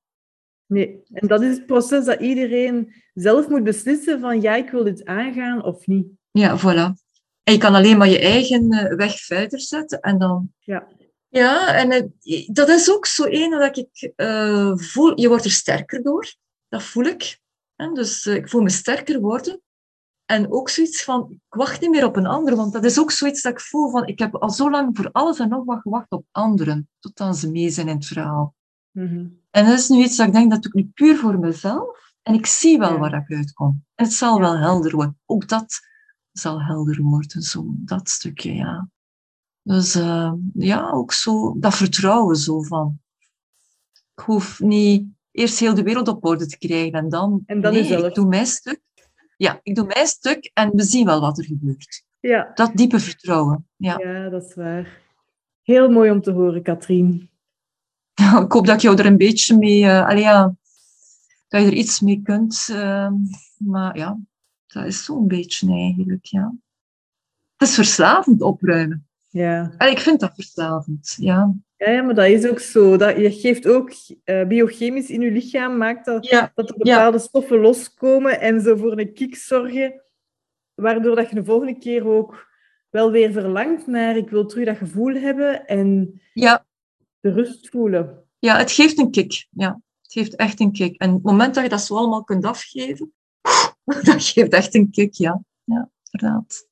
[0.65, 4.83] Nee, en dat is het proces dat iedereen zelf moet beslissen van ja, ik wil
[4.83, 6.07] dit aangaan of niet.
[6.31, 7.05] Ja, voilà.
[7.43, 10.53] En je kan alleen maar je eigen eh, weg verder zetten en dan...
[10.59, 10.87] Ja.
[11.29, 14.13] Ja, en eh, dat is ook zo een dat ik
[14.81, 16.35] voel, je wordt er sterker door.
[16.67, 17.39] Dat voel ik.
[17.75, 19.61] En dus ik voel me sterker worden.
[20.27, 23.11] En ook zoiets van, ik wacht niet meer op een ander, want dat is ook
[23.11, 25.81] zoiets dat ik voel van, ik heb al zo lang voor alles en nog wat
[25.81, 28.55] gewacht op anderen, tot ze mee zijn in het verhaal.
[28.91, 29.27] Mhm.
[29.51, 32.13] En dat is nu iets dat ik denk, dat doe ik nu puur voor mezelf.
[32.21, 32.97] En ik zie wel Ja.
[32.99, 33.83] waar ik uitkom.
[33.95, 34.41] En het zal Ja.
[34.41, 35.19] wel helder worden.
[35.25, 35.79] Ook dat
[36.31, 38.89] zal helder worden, zo, dat stukje, ja.
[39.61, 42.99] Dus eh, ja, ook zo, dat vertrouwen zo van.
[44.15, 47.43] Ik hoef niet eerst heel de wereld op orde te krijgen en dan...
[47.45, 48.81] En dan nee, ik doe mijn stuk.
[49.37, 52.05] Ja, ik doe mijn stuk en we zien wel wat er gebeurt.
[52.19, 52.51] Ja.
[52.53, 53.97] Dat diepe vertrouwen, ja.
[53.97, 55.01] ja, dat is waar.
[55.63, 57.29] Heel mooi om te horen, Katrien.
[58.43, 59.89] ik hoop dat ik jou er een beetje mee...
[59.89, 60.55] allee, ja,
[61.47, 62.67] dat je er iets mee kunt.
[62.71, 63.11] eh,
[63.57, 64.19] maar ja,
[64.67, 66.55] dat is zo'n beetje eigenlijk, ja.
[67.55, 69.07] Het is verslavend opruimen.
[69.29, 69.73] Ja.
[69.77, 71.53] Allee, ik vind dat verslavend, ja.
[71.77, 72.97] Ja, ja, maar dat is ook zo.
[72.97, 73.91] Dat, je geeft ook
[74.23, 78.75] eh, biochemisch in je lichaam, maakt dat, Ja, dat er bepaalde stoffen loskomen en zo
[78.75, 80.01] voor een kick zorgen,
[80.75, 82.47] waardoor dat je de volgende keer ook
[82.89, 86.65] wel weer verlangt naar ik wil terug dat gevoel hebben en ja,
[87.19, 88.23] de rust voelen.
[88.39, 89.47] ja, het geeft een kick.
[89.49, 91.01] Ja, het geeft echt een kick.
[91.01, 93.13] En het moment dat je dat zo allemaal kunt afgeven,
[93.85, 95.43] dat geeft echt een kick, ja.
[95.63, 96.66] Ja, inderdaad.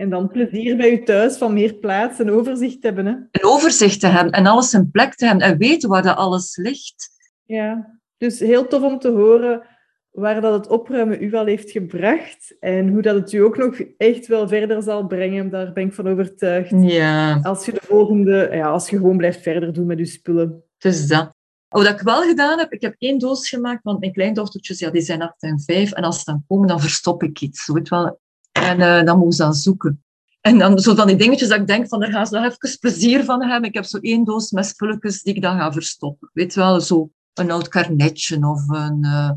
[0.00, 3.06] En dan plezier bij je thuis van meer plaats en overzicht hebben.
[3.06, 3.12] Hè?
[3.12, 6.56] Een overzicht te hebben en alles in plek te hebben en weten waar dat alles
[6.56, 7.08] ligt.
[7.44, 9.62] Ja, dus heel tof om te horen
[10.10, 13.80] waar dat het opruimen u al heeft gebracht en hoe dat het u ook nog
[13.96, 15.50] echt wel verder zal brengen.
[15.50, 16.70] Daar ben ik van overtuigd.
[16.70, 20.64] Ja, Als je de volgende, ja, als je gewoon blijft verder doen met je spullen.
[20.78, 21.34] dus dat.
[21.68, 25.02] Wat ik wel gedaan heb, ik heb één doos gemaakt, want mijn kleindochtertjes, ja, die
[25.02, 25.92] zijn acht en vijf.
[25.92, 27.66] En als ze dan komen, dan verstop ik iets.
[27.66, 28.20] Weet wel.
[28.60, 30.04] En eh, dan moeten ze dan zoeken.
[30.40, 32.78] En dan zo van die dingetjes dat ik denk van, daar gaan ze nog even
[32.78, 33.68] plezier van hebben.
[33.68, 36.30] Ik heb zo één doos met spulletjes die ik dan ga verstoppen.
[36.32, 39.04] Weet wel, zo een oud karnetje of een...
[39.04, 39.30] eh,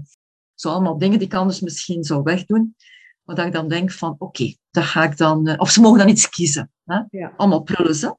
[0.53, 2.76] zo allemaal dingen die ik anders misschien zou wegdoen.
[3.24, 5.47] Maar dat ik dan denk van, oké, dat ga ik dan...
[5.47, 6.71] eh, of ze mogen dan iets kiezen.
[6.86, 7.01] Hè?
[7.09, 7.34] Ja.
[7.38, 8.09] Allemaal prullen, hè.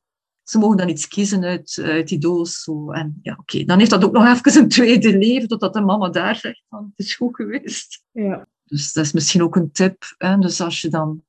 [0.43, 2.63] Ze mogen dan iets kiezen uit, uit die doos.
[2.63, 2.91] Zo.
[2.91, 6.09] En ja, oké, dan heeft dat ook nog even een tweede leven, totdat de mama
[6.09, 8.03] daar zegt van, het is goed geweest.
[8.11, 8.47] Ja.
[8.65, 10.15] Dus dat is misschien ook een tip.
[10.19, 10.39] Hè?
[10.39, 11.23] Dus als je dan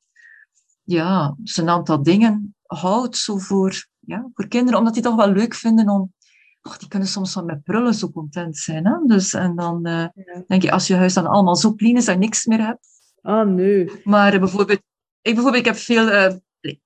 [0.83, 5.31] ja, dus een aantal dingen houdt zo voor, ja, voor kinderen, omdat die toch wel
[5.31, 6.13] leuk vinden om...
[6.61, 8.85] Oh, die kunnen soms wel met prullen zo content zijn.
[8.85, 8.93] Hè?
[9.05, 10.43] Dus, en dan eh, Ja.
[10.47, 12.87] denk je, als je huis dan allemaal zo clean is dat je niks meer hebt.
[13.21, 13.91] Ah, nee.
[14.03, 14.79] Maar bijvoorbeeld,
[15.21, 16.35] ik, bijvoorbeeld, ik heb veel eh,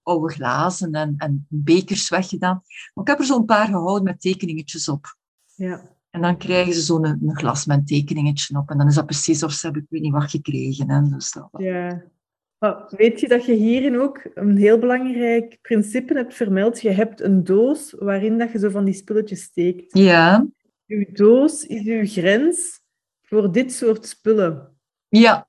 [0.04, 2.62] oude glazen en, en bekers weggedaan.
[2.94, 5.18] Maar ik heb er zo'n paar gehouden met tekeningetjes op.
[5.56, 5.98] Ja.
[6.10, 8.70] En dan krijgen ze zo'n een, glas met een tekeningetje op.
[8.70, 10.90] En dan is dat precies of ze hebben, ik weet niet wat gekregen.
[10.90, 11.10] Hè?
[11.10, 12.04] Dus dat, ja.
[12.58, 16.82] Maar weet je dat je hierin ook een heel belangrijk principe hebt vermeld?
[16.82, 19.98] Je hebt een doos waarin dat je zo van die spulletjes steekt.
[19.98, 20.48] ja,
[20.88, 22.82] Uw doos is uw grens
[23.22, 24.78] voor dit soort spullen.
[25.08, 25.48] ja,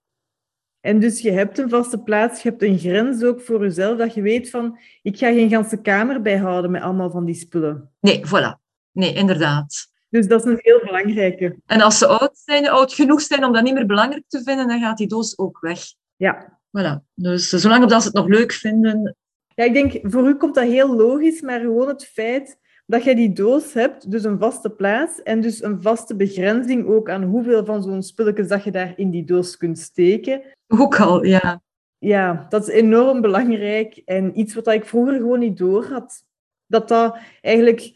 [0.80, 4.14] En dus je hebt een vaste plaats, je hebt een grens ook voor jezelf, dat
[4.14, 7.90] je weet van, ik ga geen ganse kamer bijhouden met allemaal van die spullen.
[8.00, 8.58] nee, voilà.
[8.92, 9.88] Nee, inderdaad.
[10.10, 11.56] Dus dat is een heel belangrijke.
[11.66, 14.68] En als ze oud zijn, oud genoeg zijn om dat niet meer belangrijk te vinden,
[14.68, 15.80] dan gaat die doos ook weg.
[16.16, 16.58] Ja.
[16.78, 17.04] Voilà.
[17.14, 19.16] Dus eh, zolang dat ze het nog leuk vinden,
[19.54, 23.14] ja, ik denk, voor u komt dat heel logisch, maar gewoon het feit dat jij
[23.14, 27.64] die doos hebt, dus een vaste plaats en dus een vaste begrenzing ook aan hoeveel
[27.64, 30.42] van zo'n spulletjes dat je daar in die doos kunt steken.
[30.68, 31.62] ook al, ja.
[31.98, 36.24] Ja, dat is enorm belangrijk en iets wat ik vroeger gewoon niet door had.
[36.66, 37.92] Dat dat eigenlijk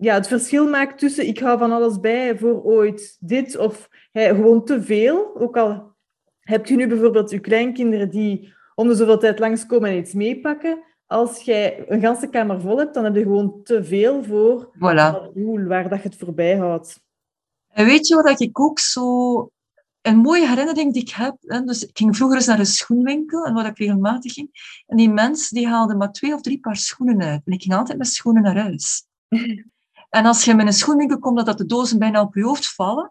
[0.00, 4.34] ja, het verschil maakt tussen ik hou van alles bij voor ooit dit of hè,
[4.34, 5.36] gewoon te veel.
[5.40, 5.92] Ook al
[6.40, 10.84] heb je nu bijvoorbeeld je kleinkinderen die om de zoveel tijd langskomen en iets meepakken.
[11.06, 14.94] Als jij een ganse kamer vol hebt, dan heb je gewoon te veel voor Voilà.
[14.94, 17.00] dat doel waar dat je het voorbij houdt.
[17.68, 19.50] En weet je wat ik ook zo...
[20.00, 21.36] Een mooie herinnering die ik heb...
[21.40, 21.62] Hè?
[21.62, 24.82] Dus ik ging vroeger eens naar een schoenwinkel, en waar ik regelmatig ging.
[24.86, 27.42] En die mens die haalde maar twee of drie paar schoenen uit.
[27.44, 29.06] En ik ging altijd met schoenen naar huis.
[30.10, 33.04] en als je met een schoenwinkel komt, dat de dozen bijna op je hoofd vallen.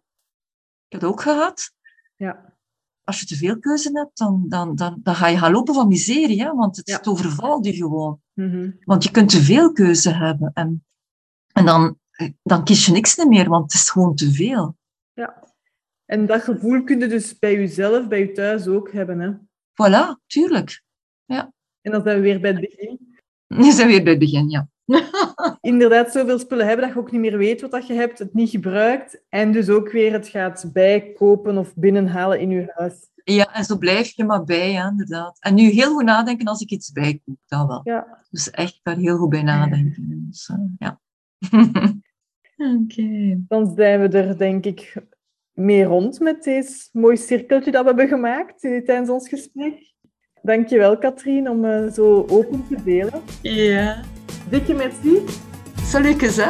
[0.86, 1.72] Ik heb dat ook gehad.
[2.16, 2.58] Ja.
[3.04, 5.88] Als je te veel keuze hebt, dan, dan, dan, dan ga je gaan lopen van
[5.88, 6.41] miserie.
[6.43, 6.54] Hè?
[6.54, 6.97] Want het, Ja.
[6.97, 8.22] het overvalt je gewoon.
[8.34, 8.72] Mhm.
[8.84, 10.52] Want je kunt te veel keuze hebben.
[10.54, 10.86] En,
[11.52, 12.00] en dan,
[12.43, 14.78] dan kies je niks meer, want het is gewoon te veel.
[15.14, 15.43] Ja.
[16.06, 19.20] En dat gevoel kun je dus bij jezelf, bij je thuis ook hebben.
[19.20, 19.32] Hè?
[19.72, 20.84] Voilà, tuurlijk.
[21.82, 23.18] En dan zijn we weer bij het begin.
[23.47, 24.68] We zijn weer bij het begin, ja.
[25.62, 28.34] Inderdaad, zoveel spullen hebben dat je ook niet meer weet wat dat je hebt, het
[28.34, 29.22] niet gebruikt.
[29.30, 33.08] En dus ook weer het gaat bijkopen of binnenhalen in je huis.
[33.24, 35.38] Ja, en zo blijf je maar bij, ja, inderdaad.
[35.40, 37.82] En nu heel goed nadenken als ik iets bijkoop, dat wel.
[37.84, 38.24] Ja.
[38.30, 40.28] Dus echt daar heel goed bij nadenken.
[40.30, 41.00] Dus, eh, ja.
[42.82, 43.40] Oké.
[43.48, 45.08] Dan zijn we er, denk ik,
[45.54, 49.94] mee rond met deze mooi cirkeltje dat we hebben gemaakt eh, tijdens ons gesprek.
[50.42, 53.22] Dankjewel, Katrien, om eh, zo open te delen.
[53.42, 54.04] Ja.
[54.48, 55.24] Dikke merci.
[55.84, 56.50] Salutjes, hè.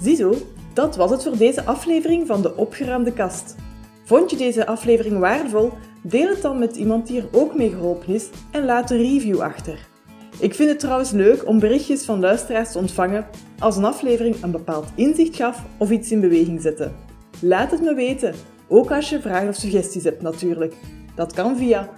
[0.00, 0.34] Ziezo,
[0.72, 3.54] dat was het voor deze aflevering van de Opgeruimde Kast.
[4.04, 5.72] Vond je deze aflevering waardevol?
[6.02, 9.40] Deel het dan met iemand die er ook mee geholpen is en laat een review
[9.40, 9.78] achter.
[10.38, 13.26] Ik vind het trouwens leuk om berichtjes van luisteraars te ontvangen
[13.58, 16.90] als een aflevering een bepaald inzicht gaf of iets in beweging zette.
[17.40, 18.34] Laat het me weten,
[18.68, 20.74] ook als je vragen of suggesties hebt natuurlijk.
[21.14, 21.90] Dat kan via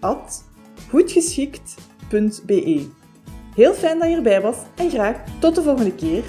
[0.00, 2.86] contact@goedgeschikt.be.
[3.54, 6.24] Heel fijn dat je erbij was en graag tot de volgende keer.